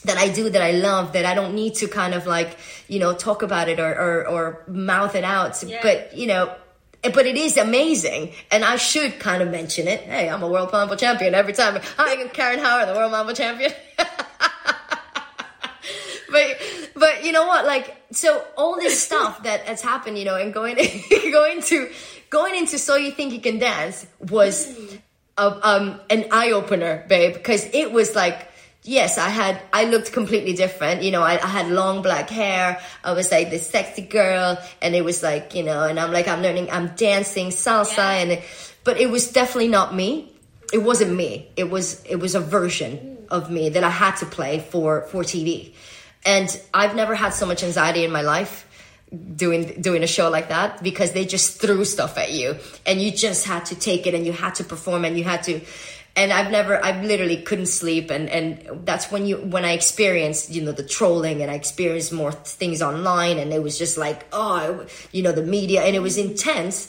that 0.05 0.17
I 0.17 0.29
do 0.29 0.49
that 0.49 0.61
I 0.61 0.71
love 0.71 1.13
that 1.13 1.25
I 1.25 1.33
don't 1.35 1.53
need 1.53 1.75
to 1.75 1.87
kind 1.87 2.13
of 2.15 2.25
like, 2.25 2.57
you 2.89 2.99
know, 2.99 3.13
talk 3.13 3.43
about 3.43 3.69
it 3.69 3.79
or, 3.79 3.91
or, 3.93 4.27
or 4.27 4.63
mouth 4.67 5.15
it 5.15 5.23
out. 5.23 5.63
But, 5.83 6.17
you 6.17 6.25
know, 6.27 6.53
but 7.11 7.25
it 7.25 7.35
is 7.35 7.57
amazing. 7.57 8.31
And 8.51 8.63
I 8.63 8.77
should 8.77 9.19
kind 9.19 9.41
of 9.41 9.49
mention 9.49 9.87
it. 9.87 10.01
Hey, 10.01 10.29
I'm 10.29 10.41
a 10.41 10.47
world 10.47 10.71
mambo 10.71 10.95
champion 10.95 11.35
every 11.35 11.53
time. 11.53 11.81
I'm 11.97 12.29
Karen 12.29 12.59
Hauer, 12.59 12.87
the 12.87 12.93
world 12.93 13.11
mambo 13.11 13.33
champion. 13.33 13.71
but 16.33 16.57
but 16.95 17.23
you 17.23 17.31
know 17.31 17.45
what 17.45 17.65
like 17.65 17.95
so 18.11 18.43
all 18.57 18.75
this 18.75 19.01
stuff 19.01 19.43
that 19.43 19.61
has 19.61 19.81
happened 19.81 20.17
you 20.17 20.25
know 20.25 20.35
and 20.35 20.53
going 20.53 20.75
going 21.31 21.61
to 21.61 21.89
going 22.29 22.55
into 22.55 22.77
so 22.79 22.95
you 22.95 23.11
think 23.11 23.31
you 23.31 23.39
can 23.39 23.59
dance 23.59 24.05
was 24.19 24.75
a, 25.37 25.69
um 25.69 25.99
an 26.09 26.25
eye-opener 26.31 27.05
babe 27.07 27.33
because 27.33 27.65
it 27.73 27.91
was 27.91 28.15
like 28.15 28.47
yes 28.83 29.17
i 29.17 29.29
had 29.29 29.61
i 29.71 29.85
looked 29.85 30.11
completely 30.11 30.53
different 30.53 31.03
you 31.03 31.11
know 31.11 31.21
I, 31.21 31.33
I 31.41 31.47
had 31.47 31.69
long 31.69 32.01
black 32.01 32.29
hair 32.29 32.81
i 33.03 33.13
was 33.13 33.31
like 33.31 33.49
this 33.49 33.69
sexy 33.69 34.01
girl 34.01 34.57
and 34.81 34.93
it 34.95 35.03
was 35.03 35.23
like 35.23 35.55
you 35.55 35.63
know 35.63 35.83
and 35.83 35.99
i'm 35.99 36.11
like 36.11 36.27
i'm 36.27 36.41
learning 36.41 36.69
i'm 36.71 36.87
dancing 36.95 37.47
salsa 37.47 37.97
Yeah. 37.97 38.11
and 38.11 38.41
but 38.83 38.99
it 38.99 39.09
was 39.09 39.31
definitely 39.31 39.69
not 39.69 39.95
me 39.95 40.33
it 40.73 40.81
wasn't 40.81 41.15
me. 41.15 41.47
It 41.55 41.69
was 41.69 42.03
it 42.03 42.15
was 42.17 42.33
a 42.35 42.39
version 42.39 42.97
mm. 42.97 43.27
of 43.29 43.49
me 43.51 43.69
that 43.69 43.83
I 43.83 43.91
had 43.91 44.15
to 44.17 44.25
play 44.25 44.59
for 44.59 45.03
for 45.03 45.23
TV. 45.23 45.73
And 46.25 46.49
I've 46.73 46.95
never 46.95 47.15
had 47.15 47.33
so 47.33 47.45
much 47.45 47.63
anxiety 47.63 48.03
in 48.03 48.11
my 48.11 48.21
life 48.21 48.67
doing 49.35 49.79
doing 49.79 50.01
a 50.01 50.07
show 50.07 50.29
like 50.31 50.49
that 50.49 50.81
because 50.81 51.11
they 51.11 51.25
just 51.25 51.61
threw 51.61 51.85
stuff 51.85 52.17
at 52.17 52.31
you 52.31 52.57
and 52.87 52.99
you 52.99 53.11
just 53.11 53.45
had 53.45 53.65
to 53.65 53.75
take 53.75 54.07
it 54.07 54.15
and 54.15 54.25
you 54.25 54.33
had 54.33 54.55
to 54.55 54.63
perform 54.63 55.05
and 55.05 55.15
you 55.15 55.23
had 55.23 55.43
to 55.43 55.61
and 56.15 56.31
I've 56.31 56.51
never 56.51 56.83
I 56.83 57.01
literally 57.01 57.37
couldn't 57.41 57.67
sleep 57.67 58.11
and 58.11 58.29
and 58.29 58.85
that's 58.85 59.11
when 59.11 59.25
you 59.25 59.37
when 59.37 59.65
I 59.65 59.71
experienced 59.73 60.51
you 60.51 60.61
know 60.61 60.71
the 60.71 60.83
trolling 60.87 61.41
and 61.41 61.49
I 61.49 61.55
experienced 61.55 62.13
more 62.13 62.31
things 62.31 62.81
online 62.81 63.37
and 63.39 63.51
it 63.51 63.63
was 63.63 63.77
just 63.77 63.97
like 63.97 64.25
oh 64.31 64.85
you 65.11 65.23
know 65.23 65.31
the 65.31 65.43
media 65.43 65.81
and 65.83 65.95
it 65.95 66.01
was 66.01 66.17
intense 66.17 66.87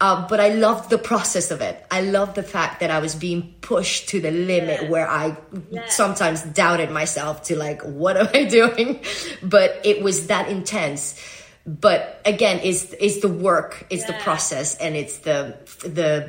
uh, 0.00 0.26
but 0.28 0.40
I 0.40 0.48
loved 0.48 0.90
the 0.90 0.98
process 0.98 1.52
of 1.52 1.60
it. 1.60 1.86
I 1.88 2.00
loved 2.00 2.34
the 2.34 2.42
fact 2.42 2.80
that 2.80 2.90
I 2.90 2.98
was 2.98 3.14
being 3.14 3.54
pushed 3.60 4.08
to 4.08 4.20
the 4.20 4.32
limit 4.32 4.82
Yeah. 4.82 4.88
where 4.90 5.08
I 5.08 5.36
Yeah. 5.70 5.82
sometimes 5.86 6.42
doubted 6.42 6.90
myself 6.90 7.44
to 7.44 7.56
like, 7.56 7.80
what 7.82 8.16
am 8.16 8.28
I 8.34 8.44
doing? 8.60 9.00
But 9.40 9.80
it 9.84 10.02
was 10.02 10.26
that 10.26 10.48
intense. 10.48 11.14
But 11.64 12.20
again, 12.26 12.58
it's 12.64 12.92
it's 12.98 13.20
the 13.20 13.28
work, 13.28 13.86
it's 13.88 14.04
the 14.04 14.12
process, 14.12 14.76
and 14.76 14.96
it's 14.96 15.18
the 15.18 15.56
the 15.86 16.28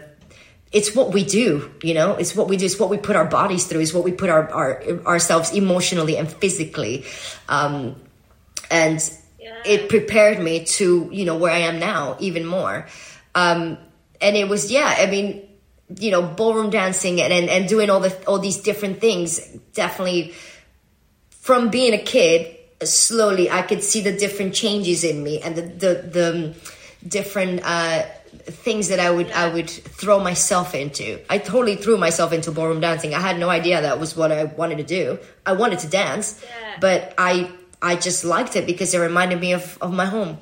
it's 0.75 0.93
what 0.93 1.13
we 1.13 1.23
do. 1.23 1.71
You 1.81 1.93
know, 1.93 2.15
it's 2.15 2.35
what 2.35 2.49
we 2.49 2.57
do. 2.57 2.65
It's 2.65 2.77
what 2.77 2.89
we 2.89 2.97
put 2.97 3.15
our 3.15 3.23
bodies 3.23 3.65
through. 3.65 3.79
It's 3.79 3.93
what 3.93 4.03
we 4.03 4.11
put 4.11 4.29
our, 4.29 4.43
our 4.51 4.83
ourselves 5.07 5.53
emotionally 5.53 6.17
and 6.17 6.27
physically. 6.29 7.05
Um, 7.47 7.95
and 8.69 8.99
Yeah. 9.39 9.55
it 9.63 9.87
prepared 9.87 10.37
me 10.39 10.65
to 10.77 10.85
you 11.13 11.23
know 11.23 11.37
where 11.37 11.53
I 11.53 11.59
am 11.71 11.79
now 11.79 12.17
even 12.19 12.45
more. 12.45 12.87
Um, 13.33 13.77
and 14.19 14.35
it 14.35 14.49
was 14.49 14.69
yeah, 14.69 14.93
I 14.99 15.05
mean, 15.05 15.47
you 15.97 16.11
know, 16.11 16.21
ballroom 16.21 16.71
dancing 16.71 17.21
and, 17.21 17.31
and 17.31 17.49
and 17.49 17.69
doing 17.69 17.89
all 17.89 18.01
the 18.01 18.11
all 18.27 18.39
these 18.39 18.57
different 18.57 18.99
things 18.99 19.39
definitely 19.73 20.33
from 21.29 21.69
being 21.69 21.93
a 21.93 22.03
kid 22.03 22.51
slowly 22.83 23.49
I 23.49 23.61
could 23.61 23.83
see 23.83 24.01
the 24.01 24.11
different 24.11 24.53
changes 24.53 25.03
in 25.05 25.23
me 25.23 25.39
and 25.41 25.55
the 25.55 25.61
the, 25.61 25.91
the 26.17 26.55
different 27.07 27.61
uh 27.63 28.03
things 28.39 28.87
that 28.89 28.99
I 28.99 29.09
would 29.11 29.31
I 29.31 29.53
would 29.53 29.69
throw 29.69 30.19
myself 30.19 30.73
into. 30.75 31.19
I 31.29 31.37
totally 31.37 31.75
threw 31.75 31.97
myself 31.97 32.33
into 32.33 32.51
ballroom 32.51 32.79
dancing. 32.81 33.13
I 33.13 33.19
had 33.19 33.39
no 33.39 33.49
idea 33.49 33.81
that 33.81 33.99
was 33.99 34.15
what 34.15 34.31
I 34.31 34.43
wanted 34.45 34.77
to 34.77 34.83
do. 34.83 35.19
I 35.45 35.53
wanted 35.53 35.79
to 35.79 35.87
dance, 35.89 36.41
Yeah. 36.43 36.77
but 36.79 37.13
I 37.17 37.51
I 37.81 37.95
just 37.95 38.23
liked 38.25 38.55
it 38.55 38.65
because 38.65 38.93
it 38.93 38.99
reminded 38.99 39.39
me 39.39 39.53
of, 39.53 39.77
of 39.81 39.93
my 39.93 40.05
home. 40.05 40.37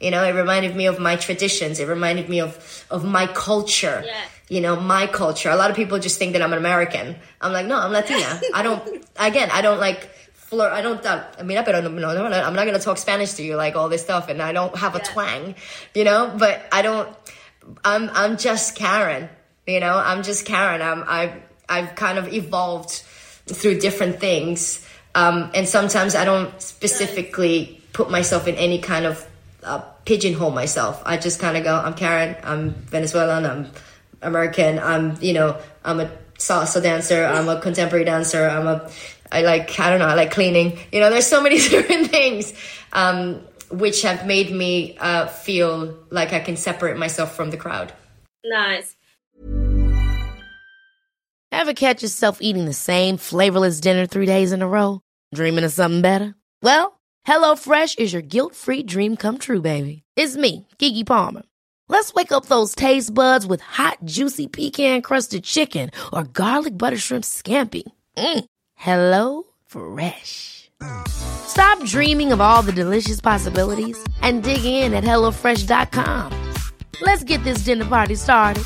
You 0.00 0.10
know, 0.12 0.22
it 0.24 0.32
reminded 0.32 0.76
me 0.76 0.86
of 0.86 0.98
my 1.00 1.16
traditions. 1.16 1.80
It 1.80 1.88
reminded 1.88 2.28
me 2.28 2.40
of 2.40 2.86
of 2.90 3.04
my 3.04 3.26
culture. 3.26 4.02
Yeah. 4.06 4.14
You 4.48 4.60
know, 4.62 4.76
my 4.80 5.06
culture. 5.06 5.50
A 5.50 5.56
lot 5.56 5.70
of 5.70 5.76
people 5.76 5.98
just 5.98 6.18
think 6.18 6.32
that 6.32 6.40
I'm 6.40 6.52
an 6.52 6.58
American. 6.58 7.16
I'm 7.40 7.52
like, 7.52 7.66
no, 7.66 7.76
I'm 7.78 7.92
Latina. 7.92 8.40
I 8.54 8.62
don't. 8.62 8.82
Again, 9.16 9.50
I 9.52 9.60
don't 9.60 9.78
like 9.80 10.08
flirt. 10.48 10.72
I 10.72 10.80
don't. 10.82 11.04
uh, 11.04 11.24
I 11.38 11.42
mean, 11.42 11.58
I 11.58 11.62
don't 11.62 11.84
know. 12.00 12.08
I'm 12.08 12.30
not, 12.30 12.32
I'm 12.44 12.54
not 12.54 12.64
gonna 12.66 12.78
talk 12.78 12.98
Spanish 12.98 13.34
to 13.34 13.42
you 13.42 13.56
like 13.56 13.76
all 13.76 13.88
this 13.88 14.02
stuff, 14.02 14.28
and 14.28 14.40
I 14.42 14.52
don't 14.52 14.74
have 14.76 14.94
a 14.94 14.98
Yeah. 14.98 15.04
twang. 15.04 15.54
You 15.94 16.04
know, 16.04 16.34
but 16.38 16.66
I 16.72 16.82
don't. 16.82 17.08
I'm 17.84 18.10
I'm 18.14 18.36
just 18.36 18.74
Karen. 18.74 19.28
You 19.66 19.80
know, 19.80 19.94
I'm 19.96 20.22
just 20.22 20.46
Karen. 20.46 20.80
I'm 20.82 21.04
I've 21.06 21.34
I've 21.68 21.94
kind 21.94 22.18
of 22.18 22.32
evolved 22.32 22.90
through 23.46 23.78
different 23.80 24.20
things, 24.20 24.86
um, 25.14 25.50
and 25.54 25.68
sometimes 25.68 26.14
I 26.14 26.24
don't 26.24 26.50
specifically 26.62 27.82
put 27.92 28.10
myself 28.10 28.48
in 28.48 28.54
any 28.54 28.78
kind 28.78 29.04
of 29.06 29.26
uh, 29.62 29.80
pigeonhole 30.04 30.50
myself. 30.50 31.02
I 31.04 31.16
just 31.18 31.40
kind 31.40 31.56
of 31.56 31.64
go, 31.64 31.74
I'm 31.74 31.94
Karen. 31.94 32.36
I'm 32.42 32.70
Venezuelan. 32.70 33.44
I'm 33.44 33.70
American. 34.22 34.78
I'm 34.78 35.16
you 35.20 35.34
know 35.34 35.56
I'm 35.84 36.00
a 36.00 36.10
salsa 36.38 36.82
dancer. 36.82 37.24
I'm 37.24 37.48
a 37.48 37.60
contemporary 37.60 38.04
dancer. 38.04 38.48
I'm 38.48 38.66
a 38.66 38.90
I 39.30 39.42
like 39.42 39.78
I 39.78 39.90
don't 39.90 39.98
know. 39.98 40.06
I 40.06 40.14
like 40.14 40.30
cleaning. 40.30 40.78
You 40.92 41.00
know, 41.00 41.10
there's 41.10 41.26
so 41.26 41.42
many 41.42 41.58
different 41.68 42.10
things. 42.10 42.52
Um, 42.92 43.42
which 43.70 44.02
have 44.02 44.26
made 44.26 44.50
me 44.50 44.96
uh, 44.98 45.26
feel 45.26 45.94
like 46.10 46.32
I 46.32 46.40
can 46.40 46.56
separate 46.56 46.96
myself 46.96 47.34
from 47.34 47.50
the 47.50 47.56
crowd. 47.56 47.92
Nice. 48.44 48.96
Ever 51.50 51.72
catch 51.72 52.02
yourself 52.02 52.38
eating 52.40 52.66
the 52.66 52.74
same 52.74 53.16
flavorless 53.16 53.80
dinner 53.80 54.06
three 54.06 54.26
days 54.26 54.52
in 54.52 54.62
a 54.62 54.68
row? 54.68 55.00
Dreaming 55.34 55.64
of 55.64 55.72
something 55.72 56.02
better? 56.02 56.34
Well, 56.62 57.00
HelloFresh 57.26 57.98
is 57.98 58.12
your 58.12 58.22
guilt-free 58.22 58.84
dream 58.84 59.16
come 59.16 59.38
true, 59.38 59.60
baby. 59.60 60.02
It's 60.16 60.36
me, 60.36 60.66
Keke 60.78 61.06
Palmer. 61.06 61.42
Let's 61.88 62.12
wake 62.12 62.32
up 62.32 62.46
those 62.46 62.74
taste 62.74 63.12
buds 63.14 63.46
with 63.46 63.60
hot, 63.62 63.98
juicy 64.04 64.46
pecan-crusted 64.46 65.42
chicken 65.42 65.90
or 66.12 66.24
garlic 66.24 66.76
butter 66.76 66.98
shrimp 66.98 67.24
scampi. 67.24 67.82
Mm. 68.16 68.44
Hello 68.78 69.42
Fresh. 69.66 70.70
Stop 71.08 71.84
dreaming 71.84 72.30
of 72.30 72.40
all 72.40 72.62
the 72.62 72.72
delicious 72.72 73.20
possibilities 73.20 73.98
and 74.22 74.44
dig 74.44 74.64
in 74.64 74.94
at 74.94 75.02
HelloFresh.com. 75.02 76.32
Let's 77.00 77.24
get 77.24 77.42
this 77.42 77.64
dinner 77.64 77.84
party 77.86 78.14
started. 78.14 78.62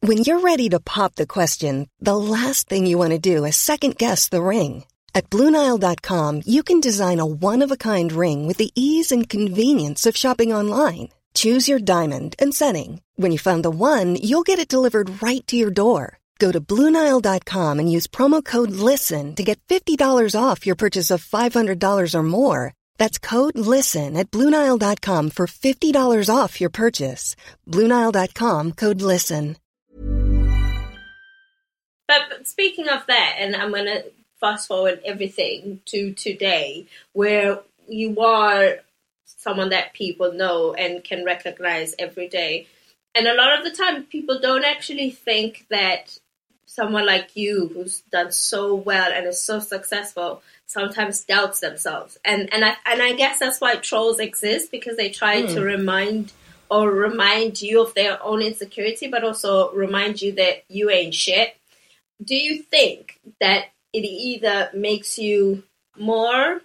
When 0.00 0.18
you're 0.18 0.40
ready 0.40 0.68
to 0.68 0.78
pop 0.78 1.14
the 1.14 1.26
question, 1.26 1.88
the 2.00 2.18
last 2.18 2.68
thing 2.68 2.86
you 2.86 2.98
want 2.98 3.12
to 3.12 3.18
do 3.18 3.46
is 3.46 3.56
second 3.56 3.96
guess 3.96 4.28
the 4.28 4.42
ring. 4.42 4.84
At 5.14 5.30
Bluenile.com, 5.30 6.42
you 6.44 6.62
can 6.62 6.80
design 6.80 7.18
a 7.18 7.24
one 7.24 7.62
of 7.62 7.70
a 7.70 7.78
kind 7.78 8.12
ring 8.12 8.46
with 8.46 8.58
the 8.58 8.70
ease 8.74 9.10
and 9.10 9.26
convenience 9.28 10.04
of 10.04 10.16
shopping 10.16 10.52
online. 10.52 11.08
Choose 11.32 11.66
your 11.66 11.78
diamond 11.78 12.36
and 12.38 12.54
setting. 12.54 13.00
When 13.16 13.32
you 13.32 13.38
find 13.38 13.64
the 13.64 13.70
one, 13.70 14.16
you'll 14.16 14.42
get 14.42 14.58
it 14.58 14.68
delivered 14.68 15.22
right 15.22 15.46
to 15.46 15.56
your 15.56 15.70
door. 15.70 16.18
Go 16.38 16.52
to 16.52 16.60
Bluenile.com 16.60 17.78
and 17.78 17.90
use 17.90 18.06
promo 18.06 18.44
code 18.44 18.70
LISTEN 18.70 19.34
to 19.36 19.42
get 19.42 19.58
$50 19.68 19.98
off 20.38 20.66
your 20.66 20.76
purchase 20.76 21.10
of 21.10 21.24
$500 21.24 22.14
or 22.14 22.22
more. 22.22 22.74
That's 22.98 23.18
code 23.18 23.58
LISTEN 23.58 24.16
at 24.16 24.30
Bluenile.com 24.30 25.30
for 25.30 25.46
$50 25.46 26.34
off 26.34 26.60
your 26.60 26.70
purchase. 26.70 27.36
Bluenile.com 27.66 28.72
code 28.72 29.00
LISTEN. 29.00 29.56
But, 32.08 32.20
but 32.30 32.46
speaking 32.46 32.88
of 32.88 33.06
that, 33.06 33.36
and 33.38 33.56
I'm 33.56 33.72
going 33.72 33.86
to 33.86 34.04
fast 34.38 34.68
forward 34.68 35.00
everything 35.04 35.80
to 35.86 36.12
today, 36.12 36.86
where 37.12 37.60
you 37.88 38.20
are 38.20 38.76
someone 39.24 39.70
that 39.70 39.94
people 39.94 40.32
know 40.32 40.74
and 40.74 41.02
can 41.02 41.24
recognize 41.24 41.94
every 41.98 42.28
day. 42.28 42.66
And 43.14 43.26
a 43.26 43.34
lot 43.34 43.58
of 43.58 43.64
the 43.64 43.70
time, 43.70 44.04
people 44.04 44.38
don't 44.40 44.64
actually 44.64 45.10
think 45.10 45.66
that 45.70 46.18
someone 46.76 47.06
like 47.06 47.34
you, 47.34 47.70
who's 47.72 48.02
done 48.12 48.30
so 48.30 48.74
well 48.74 49.10
and 49.10 49.26
is 49.26 49.42
so 49.42 49.58
successful, 49.58 50.42
sometimes 50.66 51.24
doubts 51.24 51.60
themselves. 51.60 52.18
And 52.24 52.52
and 52.52 52.64
I 52.64 52.76
and 52.84 53.02
I 53.02 53.14
guess 53.14 53.38
that's 53.38 53.60
why 53.60 53.76
trolls 53.76 54.20
exist 54.20 54.70
because 54.70 54.96
they 54.96 55.08
try 55.08 55.46
to 55.46 55.60
remind 55.62 56.32
or 56.70 56.90
remind 56.90 57.62
you 57.62 57.82
of 57.82 57.94
their 57.94 58.22
own 58.22 58.42
insecurity, 58.42 59.08
but 59.08 59.24
also 59.24 59.72
remind 59.72 60.20
you 60.20 60.32
that 60.32 60.64
you 60.68 60.90
ain't 60.90 61.14
shit. 61.14 61.56
Do 62.22 62.34
you 62.34 62.62
think 62.62 63.20
that 63.40 63.66
it 63.92 64.04
either 64.04 64.70
makes 64.74 65.18
you 65.18 65.62
more 65.98 66.60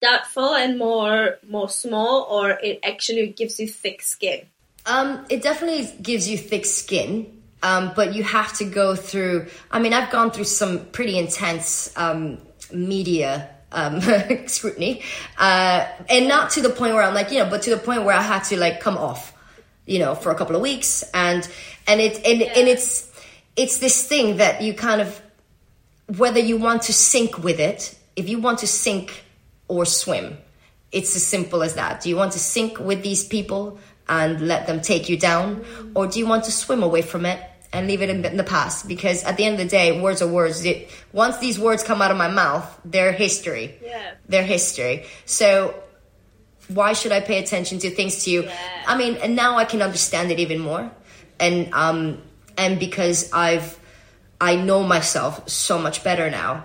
doubtful 0.00 0.54
and 0.54 0.76
more 0.76 1.38
more 1.48 1.68
small, 1.68 2.26
or 2.28 2.50
it 2.50 2.80
actually 2.82 3.28
gives 3.28 3.60
you 3.60 3.68
thick 3.68 4.02
skin? 4.02 4.46
Um, 4.84 5.24
it 5.30 5.42
definitely 5.42 5.88
gives 6.02 6.28
you 6.28 6.36
thick 6.36 6.66
skin, 6.66 7.41
um, 7.62 7.92
but 7.94 8.14
you 8.14 8.22
have 8.24 8.52
to 8.58 8.64
go 8.64 8.94
through. 8.94 9.46
I 9.70 9.78
mean, 9.78 9.92
I've 9.92 10.10
gone 10.10 10.30
through 10.30 10.44
some 10.44 10.86
pretty 10.86 11.18
intense 11.18 11.92
um, 11.96 12.38
media 12.72 13.50
um, 13.70 14.00
scrutiny, 14.46 15.02
uh, 15.38 15.86
and 16.08 16.28
not 16.28 16.50
to 16.50 16.60
the 16.60 16.70
point 16.70 16.94
where 16.94 17.02
I'm 17.02 17.14
like, 17.14 17.30
you 17.30 17.38
know, 17.38 17.48
but 17.48 17.62
to 17.62 17.70
the 17.70 17.78
point 17.78 18.04
where 18.04 18.16
I 18.16 18.22
had 18.22 18.42
to 18.44 18.58
like 18.58 18.80
come 18.80 18.98
off, 18.98 19.32
you 19.86 19.98
know, 19.98 20.14
for 20.14 20.30
a 20.30 20.34
couple 20.34 20.56
of 20.56 20.62
weeks, 20.62 21.04
and 21.14 21.48
and 21.86 22.00
it 22.00 22.16
and, 22.26 22.42
and 22.42 22.68
it's 22.68 23.10
it's 23.56 23.78
this 23.78 24.06
thing 24.06 24.38
that 24.38 24.62
you 24.62 24.74
kind 24.74 25.00
of 25.00 25.20
whether 26.18 26.40
you 26.40 26.56
want 26.56 26.82
to 26.82 26.92
sink 26.92 27.38
with 27.38 27.60
it, 27.60 27.96
if 28.16 28.28
you 28.28 28.38
want 28.38 28.58
to 28.58 28.66
sink 28.66 29.24
or 29.68 29.84
swim. 29.84 30.36
It's 30.90 31.16
as 31.16 31.26
simple 31.26 31.62
as 31.62 31.76
that. 31.76 32.02
Do 32.02 32.10
you 32.10 32.16
want 32.16 32.32
to 32.32 32.38
sink 32.38 32.78
with 32.78 33.02
these 33.02 33.26
people 33.26 33.78
and 34.08 34.46
let 34.46 34.66
them 34.66 34.82
take 34.82 35.08
you 35.08 35.18
down? 35.18 35.64
Or 35.94 36.06
do 36.06 36.18
you 36.18 36.26
want 36.26 36.44
to 36.44 36.52
swim 36.52 36.82
away 36.82 37.00
from 37.00 37.24
it 37.24 37.40
and 37.72 37.86
leave 37.86 38.02
it 38.02 38.10
in 38.10 38.36
the, 38.36 38.44
past? 38.44 38.86
Because 38.86 39.24
at 39.24 39.36
the 39.36 39.44
end 39.44 39.54
of 39.54 39.60
the 39.60 39.68
day, 39.68 40.00
words 40.00 40.20
are 40.22 40.28
words. 40.28 40.64
It, 40.64 40.90
once 41.12 41.38
these 41.38 41.58
words 41.58 41.82
come 41.82 42.02
out 42.02 42.10
of 42.10 42.16
my 42.16 42.28
mouth, 42.28 42.80
they're 42.84 43.12
history. 43.12 43.74
Yeah. 43.82 44.14
They're 44.28 44.44
history. 44.44 45.06
So 45.24 45.74
why 46.68 46.92
should 46.92 47.12
I 47.12 47.20
pay 47.20 47.38
attention 47.38 47.78
to 47.80 47.90
things 47.90 48.24
to 48.24 48.30
you? 48.30 48.42
Yeah. 48.44 48.84
I 48.86 48.96
mean, 48.96 49.16
and 49.16 49.34
now 49.34 49.56
I 49.56 49.64
can 49.64 49.82
understand 49.82 50.30
it 50.30 50.38
even 50.38 50.58
more. 50.58 50.90
And, 51.40 51.72
um, 51.72 52.22
and 52.56 52.78
because 52.78 53.32
I've, 53.32 53.78
I 54.40 54.56
know 54.56 54.82
myself 54.82 55.48
so 55.48 55.78
much 55.78 56.04
better 56.04 56.30
now 56.30 56.64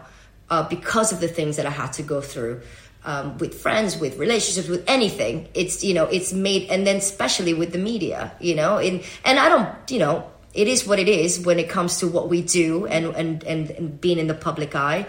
uh, 0.50 0.68
because 0.68 1.12
of 1.12 1.20
the 1.20 1.28
things 1.28 1.58
that 1.58 1.66
I 1.66 1.70
had 1.70 1.94
to 1.94 2.04
go 2.04 2.22
through 2.22 2.62
um, 3.08 3.38
with 3.38 3.56
friends, 3.56 3.98
with 3.98 4.18
relationships, 4.18 4.68
with 4.68 4.84
anything. 4.88 5.48
It's 5.54 5.84
you 5.84 5.94
know 5.94 6.06
it's 6.06 6.34
made, 6.34 6.70
and 6.70 6.86
then 6.86 6.98
especially 6.98 7.54
with 7.54 7.72
the 7.72 7.78
media, 7.78 8.34
you 8.40 8.54
know, 8.54 8.78
and 8.78 9.02
and 9.24 9.40
I 9.40 9.50
don't, 9.50 9.70
you 9.90 10.00
know, 10.00 10.30
it 10.58 10.68
is 10.68 10.88
what 10.88 10.98
it 10.98 11.08
is 11.08 11.40
when 11.40 11.60
it 11.60 11.70
comes 11.70 12.00
to 12.00 12.08
what 12.08 12.30
we 12.30 12.42
do 12.42 12.88
and 12.88 13.16
and 13.16 13.44
and, 13.44 13.70
and 13.70 14.02
being 14.02 14.18
in 14.18 14.26
the 14.26 14.34
public 14.34 14.76
eye, 14.76 15.06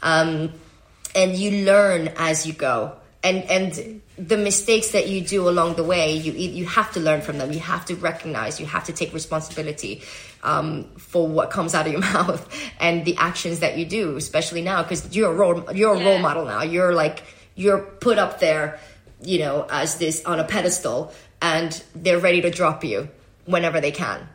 um, 0.00 0.52
and 1.14 1.34
you 1.34 1.64
learn 1.66 2.08
as 2.16 2.46
you 2.46 2.52
go. 2.52 2.96
And 3.24 3.42
and 3.50 4.02
the 4.16 4.36
mistakes 4.36 4.92
that 4.92 5.08
you 5.08 5.20
do 5.20 5.48
along 5.48 5.74
the 5.74 5.84
way, 5.84 6.14
you 6.16 6.32
you 6.32 6.66
have 6.66 6.92
to 6.92 7.00
learn 7.00 7.20
from 7.20 7.38
them. 7.38 7.52
You 7.52 7.58
have 7.58 7.84
to 7.86 7.96
recognize. 7.96 8.60
You 8.60 8.66
have 8.66 8.84
to 8.84 8.92
take 8.92 9.12
responsibility 9.12 10.02
um, 10.44 10.84
for 10.96 11.26
what 11.26 11.50
comes 11.50 11.74
out 11.74 11.86
of 11.86 11.92
your 11.92 12.00
mouth 12.14 12.42
and 12.78 13.04
the 13.04 13.16
actions 13.16 13.58
that 13.58 13.76
you 13.78 13.84
do, 13.84 14.16
especially 14.16 14.62
now 14.62 14.82
because 14.82 15.14
you're 15.14 15.32
a 15.32 15.34
role 15.34 15.72
you're 15.74 15.94
a 15.94 16.04
role 16.04 16.18
model 16.18 16.44
now. 16.44 16.62
You're 16.62 16.94
like 16.94 17.24
you're 17.56 17.80
put 17.80 18.18
up 18.18 18.38
there, 18.38 18.78
you 19.20 19.40
know, 19.40 19.66
as 19.68 19.96
this 19.96 20.24
on 20.24 20.38
a 20.38 20.44
pedestal, 20.44 21.12
and 21.40 21.82
they're 21.94 22.20
ready 22.20 22.40
to 22.42 22.50
drop 22.50 22.84
you 22.84 23.08
whenever 23.46 23.80
they 23.80 23.90
can. 23.90 24.28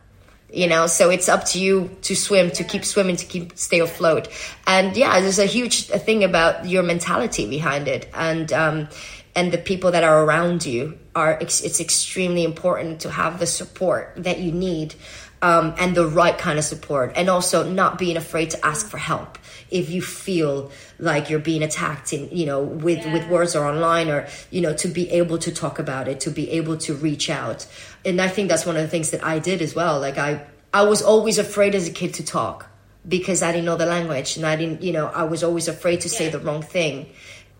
You 0.52 0.68
know, 0.68 0.88
so 0.88 1.10
it's 1.10 1.28
up 1.28 1.44
to 1.48 1.60
you 1.60 1.98
to 2.04 2.16
swim, 2.16 2.52
to 2.52 2.64
keep 2.64 2.86
swimming, 2.86 3.18
to 3.18 3.26
keep 3.26 3.58
stay 3.58 3.80
afloat. 3.80 4.30
And 4.66 4.96
yeah, 4.96 5.20
there's 5.20 5.40
a 5.40 5.46
huge 5.46 5.88
thing 5.88 6.24
about 6.24 6.66
your 6.66 6.84
mentality 6.84 7.50
behind 7.50 7.90
it, 7.90 8.10
and 8.14 8.52
um, 8.54 8.88
and 9.36 9.52
the 9.52 9.58
people 9.58 9.92
that 9.92 10.06
are 10.06 10.24
around 10.24 10.66
you 10.66 10.98
are. 11.14 11.38
It's 11.42 11.82
extremely 11.82 12.46
important 12.46 13.02
to 13.02 13.12
have 13.12 13.40
the 13.40 13.46
support 13.46 14.14
that 14.18 14.40
you 14.40 14.54
need, 14.54 14.96
um, 15.42 15.76
and 15.78 15.96
the 15.96 16.08
right 16.08 16.38
kind 16.38 16.58
of 16.58 16.64
support, 16.64 17.14
and 17.18 17.30
also 17.30 17.70
not 17.70 17.98
being 17.98 18.16
afraid 18.16 18.52
to 18.52 18.66
ask 18.66 18.88
for 18.88 18.98
help 18.98 19.38
if 19.70 19.90
you 19.90 20.02
feel 20.02 20.72
like 21.00 21.30
you're 21.30 21.40
being 21.40 21.64
attacked 21.64 22.14
in 22.14 22.30
you 22.36 22.46
know 22.46 22.62
with 22.62 23.06
with 23.12 23.28
words 23.28 23.56
or 23.56 23.66
online 23.66 24.10
or 24.10 24.28
you 24.52 24.62
know 24.62 24.74
to 24.74 24.88
be 24.88 25.10
able 25.10 25.38
to 25.38 25.52
talk 25.52 25.80
about 25.80 26.08
it 26.08 26.20
to 26.22 26.32
be 26.32 26.50
able 26.52 26.78
to 26.78 26.94
reach 26.94 27.30
out. 27.30 27.66
And 28.06 28.22
i 28.22 28.28
think 28.28 28.50
that's 28.50 28.66
one 28.66 28.76
of 28.76 28.82
the 28.82 28.88
things 28.88 29.12
that 29.12 29.24
i 29.24 29.40
did 29.40 29.62
as 29.62 29.76
well. 29.76 30.00
Like 30.00 30.18
i 30.18 30.46
i 30.74 30.84
was 30.84 31.02
always 31.02 31.38
afraid 31.38 31.76
as 31.76 31.88
a 31.88 31.92
kid 31.92 32.14
to 32.16 32.24
talk 32.26 32.70
because 33.08 33.42
i 33.42 33.52
didn't 33.52 33.66
know 33.66 33.78
the 33.78 33.86
language 33.86 34.38
and 34.38 34.46
i 34.46 34.56
didn't 34.56 34.82
you 34.82 34.92
know 34.92 35.08
i 35.08 35.24
was 35.24 35.44
always 35.44 35.68
afraid 35.68 36.02
to 36.02 36.10
say 36.10 36.30
the 36.30 36.40
wrong 36.40 36.62
thing. 36.62 37.10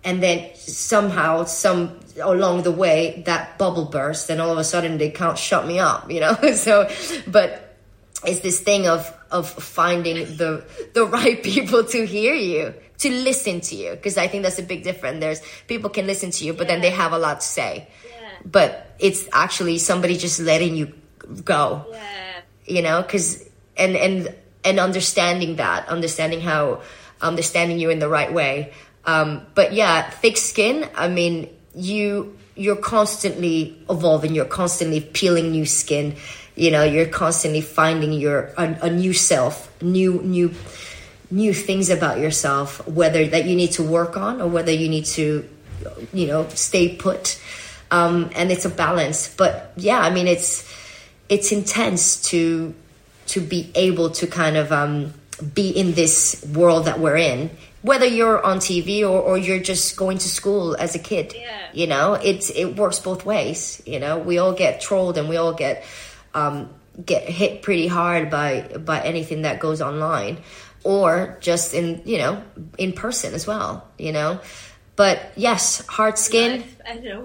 And 0.04 0.24
then 0.24 0.52
somehow 0.56 1.44
some 1.44 2.00
along 2.22 2.64
the 2.64 2.72
way 2.72 3.24
that 3.26 3.58
bubble 3.58 3.86
burst 3.86 4.30
and 4.30 4.40
all 4.40 4.52
of 4.52 4.58
a 4.58 4.64
sudden 4.64 4.98
they 4.98 5.10
can't 5.10 5.38
shut 5.38 5.68
me 5.68 5.80
up 5.80 6.10
you 6.10 6.20
know? 6.22 6.36
So 6.54 6.90
but 7.28 7.67
it's 8.26 8.40
this 8.42 8.60
thing 8.60 8.88
of 8.88 9.14
of 9.32 9.50
finding 9.50 10.16
the 10.38 10.66
the 10.94 11.06
right 11.06 11.42
people 11.52 11.84
to 11.84 12.06
hear 12.06 12.34
you 12.34 12.74
to 13.00 13.12
listen 13.12 13.62
to 13.62 13.76
you. 13.76 13.92
Because 13.92 14.18
i 14.18 14.28
think 14.28 14.44
that's 14.44 14.60
a 14.60 14.64
big 14.64 14.84
difference. 14.84 15.20
There's 15.20 15.42
people 15.68 15.90
can 15.90 16.08
listen 16.08 16.32
to 16.32 16.46
you 16.46 16.54
but 16.54 16.68
then 16.68 16.82
they 16.82 16.90
have 16.90 17.14
a 17.14 17.18
lot 17.18 17.42
to 17.42 17.48
say. 17.48 17.88
But 18.46 18.96
it's 19.00 19.28
actually 19.34 19.78
somebody 19.78 20.18
just 20.18 20.40
letting 20.40 20.76
you 20.76 20.94
go. 21.44 21.86
Yeah. 21.92 22.42
you 22.66 22.82
know 22.82 23.02
because 23.02 23.48
and 23.76 23.96
and 23.96 24.34
and 24.64 24.80
understanding 24.80 25.58
that 25.58 25.88
understanding 25.88 26.42
how 26.42 26.82
understanding 27.22 27.80
you 27.80 27.90
in 27.90 28.00
the 28.00 28.10
right 28.10 28.34
way. 28.34 28.74
Um 29.06 29.46
but 29.54 29.74
yeah 29.74 30.10
thick 30.10 30.38
skin 30.38 30.90
i 30.96 31.08
mean 31.08 31.50
you 31.76 32.38
you're 32.58 32.76
constantly 32.76 33.80
evolving. 33.90 34.34
You're 34.34 34.46
constantly 34.46 35.00
peeling 35.00 35.52
new 35.52 35.66
skin 35.66 36.16
you 36.58 36.72
know 36.72 36.84
you're 36.84 37.06
constantly 37.06 37.62
finding 37.62 38.12
your 38.12 38.52
a, 38.58 38.78
a 38.84 38.90
new 38.90 39.14
self 39.14 39.72
new 39.82 40.22
new 40.24 40.52
new 41.30 41.54
things 41.54 41.90
about 41.90 42.18
yourself 42.20 42.86
whether 42.88 43.26
that 43.28 43.46
you 43.46 43.56
need 43.56 43.72
to 43.72 43.84
work 43.84 44.18
on 44.18 44.42
or 44.42 44.48
whether 44.48 44.72
you 44.72 44.90
need 44.90 45.06
to 45.06 45.48
you 46.14 46.28
know 46.28 46.48
stay 46.50 46.96
put. 46.96 47.40
Um 47.92 48.32
and 48.36 48.52
it's 48.52 48.66
a 48.66 48.70
balance. 48.70 49.34
But 49.34 49.72
yeah 49.78 50.00
i 50.00 50.10
mean 50.10 50.28
it's 50.28 50.68
it's 51.30 51.52
intense 51.52 52.22
to 52.30 52.74
to 53.28 53.42
be 53.42 53.72
able 53.76 54.10
to 54.10 54.26
kind 54.26 54.56
of 54.56 54.72
um, 54.72 55.14
be 55.54 55.70
in 55.70 55.94
this 55.94 56.44
world 56.56 56.86
that 56.86 57.00
we're 57.00 57.18
in 57.18 57.50
whether 57.84 58.06
you're 58.06 58.44
on 58.44 58.58
tv 58.58 59.02
or, 59.02 59.22
or 59.22 59.38
you're 59.38 59.60
just 59.60 59.96
going 59.96 60.18
to 60.18 60.28
school 60.28 60.76
as 60.78 60.96
a 60.96 61.00
kid. 61.00 61.34
Yeah. 61.36 61.68
you 61.74 61.88
know 61.88 62.14
it's 62.16 62.50
it 62.50 62.76
works 62.76 63.00
both 63.00 63.26
ways. 63.26 63.82
You 63.86 64.00
know 64.00 64.18
we 64.18 64.38
all 64.40 64.54
get 64.54 64.82
trolled 64.82 65.18
and 65.18 65.30
we 65.30 65.38
all 65.38 65.54
get 65.54 65.84
um, 66.34 66.70
get 67.04 67.24
hit 67.24 67.62
pretty 67.62 67.88
hard 67.88 68.30
by 68.30 68.62
by 68.80 69.02
anything 69.02 69.44
that 69.44 69.60
goes 69.60 69.82
online 69.82 70.38
or 70.84 71.38
just 71.42 71.74
in 71.74 72.02
you 72.06 72.18
know 72.18 72.42
in 72.78 72.94
person 72.94 73.34
as 73.34 73.48
well 73.48 73.88
you 73.98 74.12
know? 74.12 74.40
But 74.96 75.32
yes 75.36 75.86
hard 75.88 76.18
skin. 76.18 76.64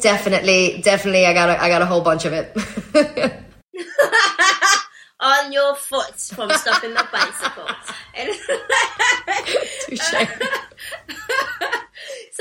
Definitely 0.00 0.80
definitely 0.82 1.26
i 1.26 1.32
got 1.32 1.50
a, 1.50 1.62
i 1.62 1.68
got 1.68 1.82
a 1.82 1.86
whole 1.86 2.02
bunch 2.02 2.24
of 2.24 2.32
it. 2.32 2.56
On 5.20 5.52
your 5.52 5.76
foot 5.76 6.16
from 6.16 6.50
stopping 6.50 6.94
the 6.94 7.06
bicycle. 7.12 7.68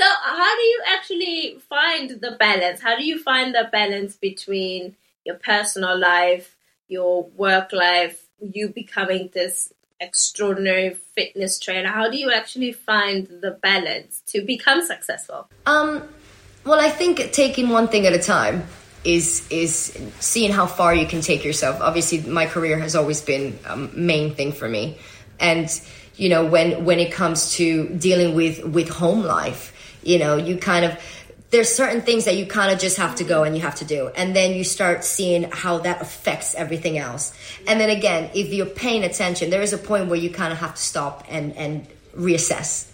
So 0.02 0.04
how 0.04 0.56
do 0.56 0.62
you 0.62 0.82
actually 0.88 1.58
find 1.68 2.10
the 2.10 2.32
balance? 2.32 2.80
How 2.80 2.96
do 2.96 3.04
you 3.04 3.22
find 3.22 3.54
the 3.54 3.68
balance 3.70 4.16
between 4.16 4.96
your 5.24 5.36
personal 5.36 5.98
life, 5.98 6.56
your 6.88 7.24
work 7.24 7.72
life, 7.72 8.26
you 8.40 8.68
becoming 8.68 9.30
this 9.32 9.72
extraordinary 10.00 10.94
fitness 11.14 11.58
trainer? 11.58 11.88
How 11.88 12.10
do 12.10 12.16
you 12.16 12.32
actually 12.32 12.72
find 12.72 13.26
the 13.26 13.52
balance 13.52 14.22
to 14.26 14.42
become 14.42 14.84
successful? 14.84 15.48
Um, 15.66 16.02
well, 16.64 16.80
I 16.80 16.90
think 16.90 17.32
taking 17.32 17.68
one 17.70 17.88
thing 17.88 18.06
at 18.06 18.12
a 18.12 18.18
time 18.18 18.64
is 19.04 19.46
is 19.50 19.98
seeing 20.20 20.52
how 20.52 20.66
far 20.66 20.94
you 20.94 21.06
can 21.06 21.20
take 21.20 21.44
yourself. 21.44 21.80
Obviously, 21.80 22.20
my 22.22 22.46
career 22.46 22.78
has 22.78 22.94
always 22.94 23.20
been 23.20 23.58
a 23.66 23.76
main 23.76 24.34
thing 24.34 24.52
for 24.52 24.68
me, 24.68 24.98
and 25.40 25.68
you 26.16 26.28
know 26.28 26.44
when 26.44 26.84
when 26.84 26.98
it 27.00 27.12
comes 27.12 27.52
to 27.54 27.88
dealing 27.88 28.34
with 28.36 28.64
with 28.64 28.88
home 28.88 29.22
life, 29.22 29.72
you 30.02 30.18
know 30.18 30.36
you 30.36 30.56
kind 30.56 30.84
of 30.84 30.96
there's 31.52 31.72
certain 31.72 32.00
things 32.00 32.24
that 32.24 32.36
you 32.36 32.46
kind 32.46 32.72
of 32.72 32.78
just 32.78 32.96
have 32.96 33.14
to 33.16 33.24
go 33.24 33.44
and 33.44 33.54
you 33.54 33.60
have 33.60 33.74
to 33.76 33.84
do. 33.84 34.08
And 34.16 34.34
then 34.34 34.54
you 34.54 34.64
start 34.64 35.04
seeing 35.04 35.50
how 35.52 35.78
that 35.80 36.00
affects 36.00 36.54
everything 36.54 36.96
else. 36.98 37.32
And 37.68 37.78
then 37.78 37.90
again 37.90 38.30
if 38.34 38.52
you're 38.52 38.66
paying 38.66 39.04
attention 39.04 39.50
there 39.50 39.62
is 39.62 39.72
a 39.72 39.78
point 39.78 40.08
where 40.08 40.18
you 40.18 40.30
kind 40.30 40.52
of 40.52 40.58
have 40.58 40.74
to 40.74 40.82
stop 40.82 41.24
and 41.28 41.54
and 41.56 41.86
reassess 42.16 42.90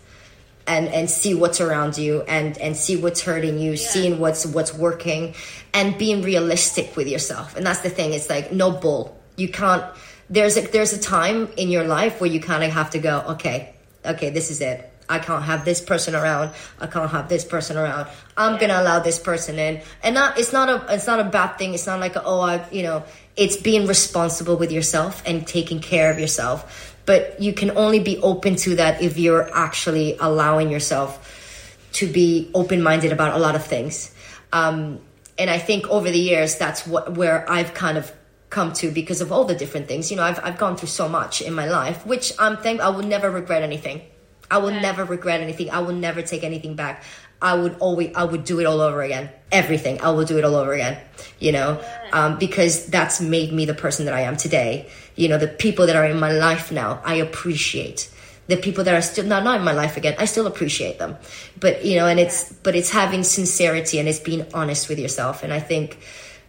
and 0.67 0.89
and 0.89 1.09
see 1.09 1.35
what's 1.35 1.61
around 1.61 1.97
you 1.97 2.23
and 2.23 2.59
and 2.59 2.77
see 2.77 2.97
what's 2.97 3.23
hurting 3.23 3.59
you 3.59 3.71
yeah. 3.71 3.77
seeing 3.77 4.19
what's 4.19 4.45
what's 4.45 4.75
working 4.75 5.35
and 5.73 5.97
being 5.97 6.23
realistic 6.23 6.97
with 6.97 7.09
yourself. 7.09 7.57
And 7.57 7.65
that's 7.65 7.81
the 7.81 7.91
thing 7.91 8.13
it's 8.13 8.29
like 8.29 8.53
no 8.53 8.73
bull. 8.73 9.17
You 9.37 9.49
can't 9.49 9.85
there's 10.29 10.57
a 10.57 10.63
there's 10.63 10.93
a 10.93 11.01
time 11.01 11.49
in 11.57 11.69
your 11.69 11.85
life 11.85 12.21
where 12.21 12.31
you 12.31 12.41
kind 12.41 12.65
of 12.65 12.73
have 12.73 12.91
to 12.91 12.99
go 12.99 13.21
okay 13.35 13.75
okay 14.05 14.31
this 14.31 14.51
is 14.51 14.61
it 14.61 14.93
I 15.09 15.19
can't 15.19 15.45
have 15.45 15.65
this 15.65 15.81
person 15.81 16.15
around. 16.15 16.51
I 16.81 16.87
can't 16.87 17.11
have 17.11 17.29
this 17.29 17.45
person 17.45 17.77
around. 17.77 18.09
I'm 18.37 18.55
yeah. 18.55 18.61
gonna 18.61 18.83
allow 18.83 19.01
this 19.01 19.19
person 19.19 19.59
in, 19.59 19.81
and 20.03 20.15
not 20.15 20.39
it's 20.39 20.53
not 20.53 20.69
a 20.69 20.95
it's 20.95 21.07
not 21.07 21.21
a 21.21 21.25
bad 21.25 21.57
thing. 21.59 21.75
It's 21.75 21.87
not 21.87 22.01
like 22.01 22.17
oh 22.17 22.41
I 22.41 22.69
you 22.71 22.83
know 22.83 23.05
it's 23.37 23.57
being 23.57 23.87
responsible 23.87 24.57
with 24.57 24.73
yourself 24.73 25.23
and 25.27 25.47
taking 25.47 25.81
care 25.81 26.11
of 26.11 26.19
yourself. 26.19 26.97
But 27.07 27.41
you 27.41 27.55
can 27.55 27.71
only 27.71 28.01
be 28.01 28.19
open 28.19 28.57
to 28.57 28.77
that 28.77 29.01
if 29.01 29.17
you're 29.17 29.49
actually 29.57 30.17
allowing 30.21 30.71
yourself 30.71 31.79
to 31.93 32.07
be 32.07 32.51
open 32.55 32.83
minded 32.83 33.13
about 33.13 33.35
a 33.35 33.39
lot 33.39 33.55
of 33.55 33.65
things. 33.65 34.15
Um, 34.53 35.01
and 35.39 35.49
I 35.49 35.59
think 35.59 35.89
over 35.89 36.11
the 36.11 36.19
years 36.19 36.59
that's 36.59 36.87
what 36.87 37.15
where 37.15 37.51
I've 37.51 37.73
kind 37.73 37.97
of 37.97 38.13
come 38.51 38.73
to 38.75 38.91
because 38.91 39.21
of 39.21 39.31
all 39.33 39.45
the 39.45 39.55
different 39.55 39.89
things. 39.89 40.11
You 40.11 40.17
know, 40.17 40.23
I've 40.23 40.41
I've 40.43 40.59
gone 40.59 40.77
through 40.77 40.89
so 40.89 41.09
much 41.09 41.41
in 41.41 41.55
my 41.55 41.67
life, 41.67 42.05
which 42.05 42.33
I'm 42.39 42.57
thank 42.57 42.81
I 42.81 42.89
would 42.89 43.07
never 43.07 43.31
regret 43.31 43.63
anything. 43.63 44.03
I 44.51 44.59
will 44.59 44.71
never 44.71 45.05
regret 45.05 45.41
anything. 45.41 45.71
I 45.71 45.81
will 45.81 45.95
never 45.95 46.23
take 46.23 46.45
anything 46.45 46.75
back. 46.75 47.05
I 47.41 47.55
would 47.55 47.77
always, 47.79 48.15
I 48.15 48.25
would 48.25 48.45
do 48.45 48.61
it 48.61 48.65
all 48.65 48.81
over 48.81 49.03
again. 49.03 49.31
Everything. 49.53 50.01
I 50.01 50.11
will 50.11 50.25
do 50.25 50.39
it 50.39 50.45
all 50.45 50.57
over 50.57 50.73
again, 50.73 50.99
you 51.39 51.53
know, 51.53 51.83
um, 52.13 52.39
because 52.39 52.87
that's 52.87 53.21
made 53.21 53.53
me 53.53 53.65
the 53.65 53.75
person 53.75 54.07
that 54.07 54.15
I 54.15 54.23
am 54.23 54.37
today. 54.37 54.91
You 55.15 55.29
know, 55.29 55.39
the 55.39 55.49
people 55.49 55.87
that 55.87 55.97
are 55.97 56.05
in 56.05 56.19
my 56.19 56.33
life 56.33 56.73
now, 56.73 57.01
I 57.05 57.15
appreciate. 57.15 58.11
The 58.49 58.57
people 58.57 58.85
that 58.85 58.95
are 58.95 59.03
still 59.03 59.27
not, 59.27 59.45
not 59.45 59.59
in 59.59 59.65
my 59.65 59.73
life 59.73 59.97
again, 59.97 60.15
I 60.19 60.25
still 60.25 60.47
appreciate 60.47 60.99
them. 60.99 61.17
But, 61.61 61.85
you 61.85 61.97
know, 61.97 62.07
and 62.07 62.19
it's, 62.19 62.51
but 62.53 62.75
it's 62.75 62.91
having 62.91 63.23
sincerity 63.23 63.99
and 63.99 64.09
it's 64.09 64.21
being 64.21 64.47
honest 64.55 64.89
with 64.89 64.99
yourself. 64.99 65.43
And 65.43 65.53
I 65.53 65.61
think 65.61 65.99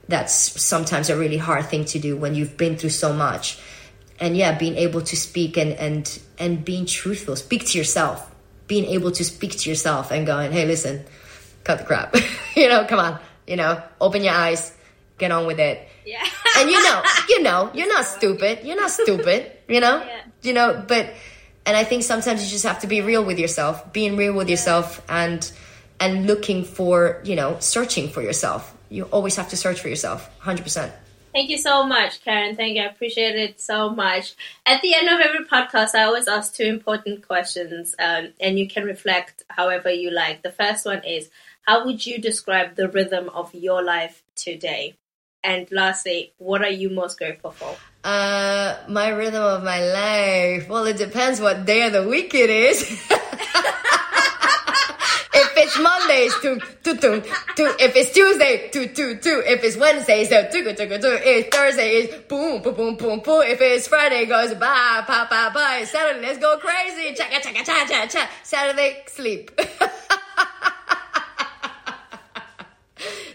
that's 0.08 0.34
sometimes 0.60 1.10
a 1.10 1.18
really 1.18 1.38
hard 1.38 1.66
thing 1.66 1.86
to 1.86 2.00
do 2.00 2.18
when 2.18 2.36
you've 2.36 2.58
been 2.58 2.78
through 2.78 2.90
so 2.90 3.14
much 3.14 3.60
and 4.20 4.36
yeah 4.36 4.58
being 4.58 4.76
able 4.76 5.02
to 5.02 5.16
speak 5.16 5.58
and 5.58 5.74
and 5.74 6.20
and 6.40 6.64
being 6.64 6.86
truthful. 6.86 7.36
Speak 7.36 7.66
to 7.68 7.78
yourself. 7.78 8.34
Being 8.68 8.86
able 8.86 9.12
to 9.12 9.24
speak 9.24 9.58
to 9.60 9.70
yourself 9.70 10.12
and 10.12 10.26
going 10.26 10.52
hey 10.52 10.66
listen 10.66 11.06
cut 11.64 11.80
the 11.80 11.86
crap. 11.86 12.16
You 12.56 12.70
know 12.70 12.86
come 12.86 13.00
on. 13.00 13.20
You 13.48 13.56
know 13.56 13.82
open 14.00 14.24
your 14.24 14.34
eyes 14.34 14.76
get 15.18 15.32
on 15.32 15.46
with 15.46 15.60
it. 15.60 15.88
Yeah. 16.06 16.24
And 16.58 16.70
you 16.70 16.82
know 16.84 17.04
you 17.30 17.44
know 17.44 17.72
you're 17.74 17.88
not 17.88 18.06
stupid. 18.06 18.60
You're 18.64 18.78
not 18.78 18.92
stupid 18.92 19.52
you 19.68 19.80
know? 19.80 20.00
Yeah. 20.06 20.22
you 20.42 20.54
know 20.54 20.84
but 20.88 21.14
and 21.66 21.78
i 21.78 21.84
think 21.84 22.02
sometimes 22.02 22.44
you 22.44 22.50
just 22.50 22.66
have 22.66 22.80
to 22.80 22.88
be 22.88 23.02
real 23.02 23.24
with 23.24 23.38
yourself 23.38 23.94
being 23.94 24.16
real 24.16 24.34
with 24.34 24.48
yeah. 24.48 24.54
yourself 24.54 25.04
and 25.10 25.52
and 26.00 26.26
looking 26.26 26.64
for 26.64 27.22
you 27.24 27.36
know 27.36 27.58
searching 27.60 28.10
for 28.10 28.22
yourself. 28.22 28.76
You 28.90 29.04
always 29.06 29.36
have 29.36 29.50
to 29.50 29.58
search 29.58 29.80
for 29.82 29.90
yourself 29.90 30.30
100% 30.42 30.92
Thank 31.34 31.52
you 31.52 31.58
so 31.58 31.84
much, 31.84 32.24
Karen. 32.24 32.56
Thank 32.56 32.76
you. 32.76 32.82
I 32.82 32.86
appreciate 32.86 33.36
it 33.36 33.62
so 33.62 33.90
much. 33.90 34.36
At 34.66 34.82
the 34.82 34.96
end 34.96 35.10
of 35.10 35.20
every 35.20 35.46
podcast, 35.46 35.94
I 35.94 36.04
always 36.04 36.28
ask 36.28 36.56
two 36.56 36.64
important 36.64 37.28
questions, 37.28 37.96
um, 38.00 38.30
and 38.40 38.58
you 38.58 38.68
can 38.68 38.84
reflect 38.84 39.44
however 39.48 39.92
you 39.92 40.10
like. 40.12 40.42
The 40.42 40.52
first 40.52 40.86
one 40.86 41.04
is 41.04 41.30
How 41.62 41.86
would 41.86 42.04
you 42.04 42.20
describe 42.20 42.76
the 42.76 42.90
rhythm 42.90 43.30
of 43.30 43.54
your 43.54 43.84
life 43.84 44.24
today? 44.36 44.96
And 45.44 45.72
lastly, 45.72 46.34
what 46.38 46.64
are 46.64 46.72
you 46.72 46.90
most 46.90 47.18
grateful 47.18 47.52
for? 47.52 47.76
Uh, 48.04 48.78
my 48.88 49.10
rhythm 49.10 49.44
of 49.44 49.64
my 49.64 49.82
life. 49.86 50.68
Well, 50.68 50.86
it 50.86 50.98
depends 50.98 51.40
what 51.40 51.66
day 51.66 51.86
of 51.86 51.94
the 51.94 52.08
week 52.08 52.34
it 52.34 52.50
is. 52.50 53.12
it's 55.70 55.80
Monday, 55.80 56.26
it's 56.26 56.42
two, 56.42 56.60
two, 56.84 56.98
two, 56.98 57.22
two. 57.56 57.76
If 57.80 57.96
it's 57.96 58.12
Tuesday, 58.12 58.70
two, 58.72 58.88
two, 58.88 59.18
two. 59.18 59.44
If 59.46 59.64
it's 59.64 59.78
Wednesday, 59.78 60.22
it's 60.22 60.30
two, 60.52 60.64
two, 60.64 60.74
two, 60.74 60.88
two. 60.98 61.20
If 61.22 61.52
Thursday, 61.52 61.90
it's 61.92 62.16
boom, 62.28 62.64
boom, 62.64 62.74
boom, 62.74 62.96
boom, 62.96 63.20
boom. 63.20 63.44
If 63.44 63.62
it's 63.62 63.88
Friday, 63.88 64.24
it 64.24 64.26
goes 64.26 64.56
bye, 64.56 65.04
bye, 65.08 65.28
bye, 65.30 65.52
bye. 65.54 65.84
Saturday, 65.86 66.26
let's 66.26 66.40
go 66.40 66.58
crazy. 66.58 67.14
Cha, 67.14 67.26
cha, 67.30 67.40
cha, 67.40 67.64
cha, 67.64 67.86
cha, 67.86 68.08
cha. 68.08 68.30
Saturday, 68.42 69.04
sleep. 69.08 69.52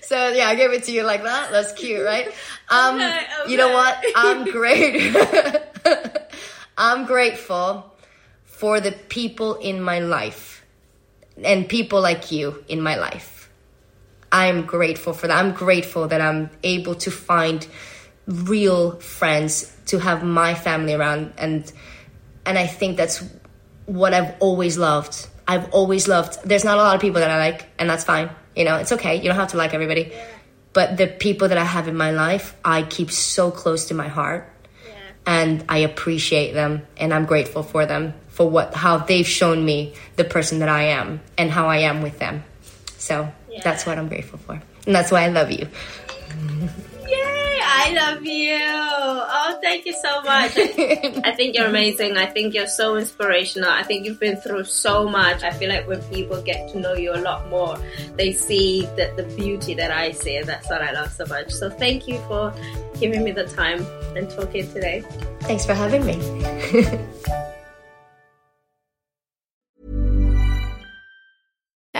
so 0.03 0.29
yeah, 0.31 0.49
I 0.49 0.57
gave 0.57 0.73
it 0.73 0.83
to 0.85 0.93
you 0.93 1.05
like 1.05 1.23
that. 1.23 1.53
That's 1.53 1.73
cute, 1.75 2.05
right? 2.05 2.27
Um, 2.69 2.97
okay, 3.01 3.27
okay. 3.43 3.53
you 3.53 3.59
know 3.59 3.73
what? 3.73 4.05
I'm 4.17 4.45
great. 4.45 5.15
I'm 6.77 7.07
grateful 7.07 7.93
for 8.43 8.81
the 8.81 8.91
people 8.91 9.55
in 9.55 9.81
my 9.81 10.01
life 10.01 10.54
and 11.43 11.69
people 11.69 12.01
like 12.01 12.31
you 12.31 12.65
in 12.69 12.81
my 12.81 12.97
life. 12.97 13.51
I'm 14.31 14.67
grateful 14.67 15.13
for 15.13 15.29
that. 15.29 15.37
I'm 15.37 15.53
grateful 15.53 16.09
that 16.09 16.21
I'm 16.21 16.51
able 16.63 16.97
to 16.97 17.11
find 17.11 17.67
real 18.27 18.99
friends 19.01 19.75
to 19.87 19.99
have 19.99 20.25
my 20.25 20.55
family 20.55 20.95
around 20.95 21.35
and 21.37 21.71
and 22.47 22.59
I 22.59 22.67
think 22.67 22.97
that's 22.97 23.23
what 23.87 24.13
I've 24.13 24.35
always 24.41 24.77
loved. 24.77 25.29
I've 25.47 25.71
always 25.73 26.09
loved. 26.09 26.39
There's 26.45 26.65
not 26.65 26.79
a 26.79 26.83
lot 26.83 26.95
of 26.95 27.01
people 27.01 27.21
that 27.21 27.31
I 27.31 27.39
like 27.39 27.67
and 27.79 27.89
that's 27.89 28.05
fine. 28.05 28.31
You 28.57 28.65
know, 28.65 28.77
it's 28.77 28.93
okay. 28.93 29.17
You 29.17 29.25
don't 29.25 29.37
have 29.37 29.49
to 29.49 29.57
like 29.57 29.73
everybody. 29.73 30.13
But 30.73 30.97
the 30.97 31.07
people 31.07 31.49
that 31.49 31.59
I 31.59 31.65
have 31.65 31.87
in 31.89 31.97
my 31.97 32.11
life, 32.11 32.57
I 32.65 32.83
keep 32.83 33.11
so 33.11 33.51
close 33.51 33.87
to 33.87 33.95
my 33.95 34.09
heart. 34.09 34.51
Yeah. 34.87 34.93
And 35.27 35.65
I 35.69 35.79
appreciate 35.79 36.53
them 36.53 36.87
and 36.97 37.15
I'm 37.15 37.25
grateful 37.25 37.63
for 37.63 37.87
them 37.87 38.15
for 38.35 38.51
what 38.51 38.75
how 38.75 38.99
they've 38.99 39.27
shown 39.27 39.65
me 39.65 39.95
the 40.17 40.25
person 40.25 40.59
that 40.59 40.69
I 40.69 40.83
am 40.83 41.21
and 41.39 41.51
how 41.51 41.69
I 41.69 41.79
am 41.79 42.03
with 42.03 42.19
them. 42.19 42.43
So 42.99 43.33
yeah. 43.49 43.61
that's 43.63 43.87
what 43.87 43.97
I'm 43.97 44.09
grateful 44.09 44.41
for. 44.41 44.61
And 44.87 44.95
that's 44.95 45.13
why 45.13 45.23
I 45.23 45.29
love 45.29 45.53
you. 45.53 45.69
Yay, 47.09 47.61
I 47.63 47.93
love 47.95 48.25
you. 48.25 48.59
Oh, 48.61 49.59
thank 49.63 49.87
you 49.87 49.95
so 50.03 50.21
much. 50.23 50.53
I 51.25 51.33
think 51.37 51.55
you're 51.55 51.69
amazing. 51.69 52.17
I 52.17 52.27
think 52.27 52.55
you're 52.55 52.67
so 52.67 52.97
inspirational. 52.97 53.71
I 53.71 53.85
think 53.85 54.05
you've 54.05 54.19
been 54.19 54.37
through 54.39 54.65
so 54.65 55.09
much. 55.09 55.45
I 55.45 55.53
feel 55.53 55.69
like 55.69 55.87
when 55.87 56.03
people 56.05 56.43
get 56.43 56.73
to 56.73 56.81
know 56.81 56.95
you 56.95 57.15
a 57.15 57.23
lot 57.23 57.49
more, 57.51 57.79
they 58.17 58.33
see 58.33 58.83
the, 58.97 59.13
the 59.17 59.23
beauty 59.37 59.75
that 59.75 59.93
I 59.93 60.11
see. 60.11 60.37
And 60.39 60.49
that's 60.49 60.69
what 60.69 60.83
I 60.83 60.91
love 60.91 61.13
so 61.13 61.25
much. 61.27 61.53
So 61.53 61.71
thank 61.71 62.09
you 62.09 62.19
for 62.27 62.53
giving 62.99 63.23
me 63.23 63.31
the 63.31 63.47
time 63.47 63.87
and 64.17 64.29
talking 64.29 64.67
today. 64.73 65.05
Thanks 65.43 65.65
for 65.65 65.75
having 65.75 66.05
me. 66.05 66.19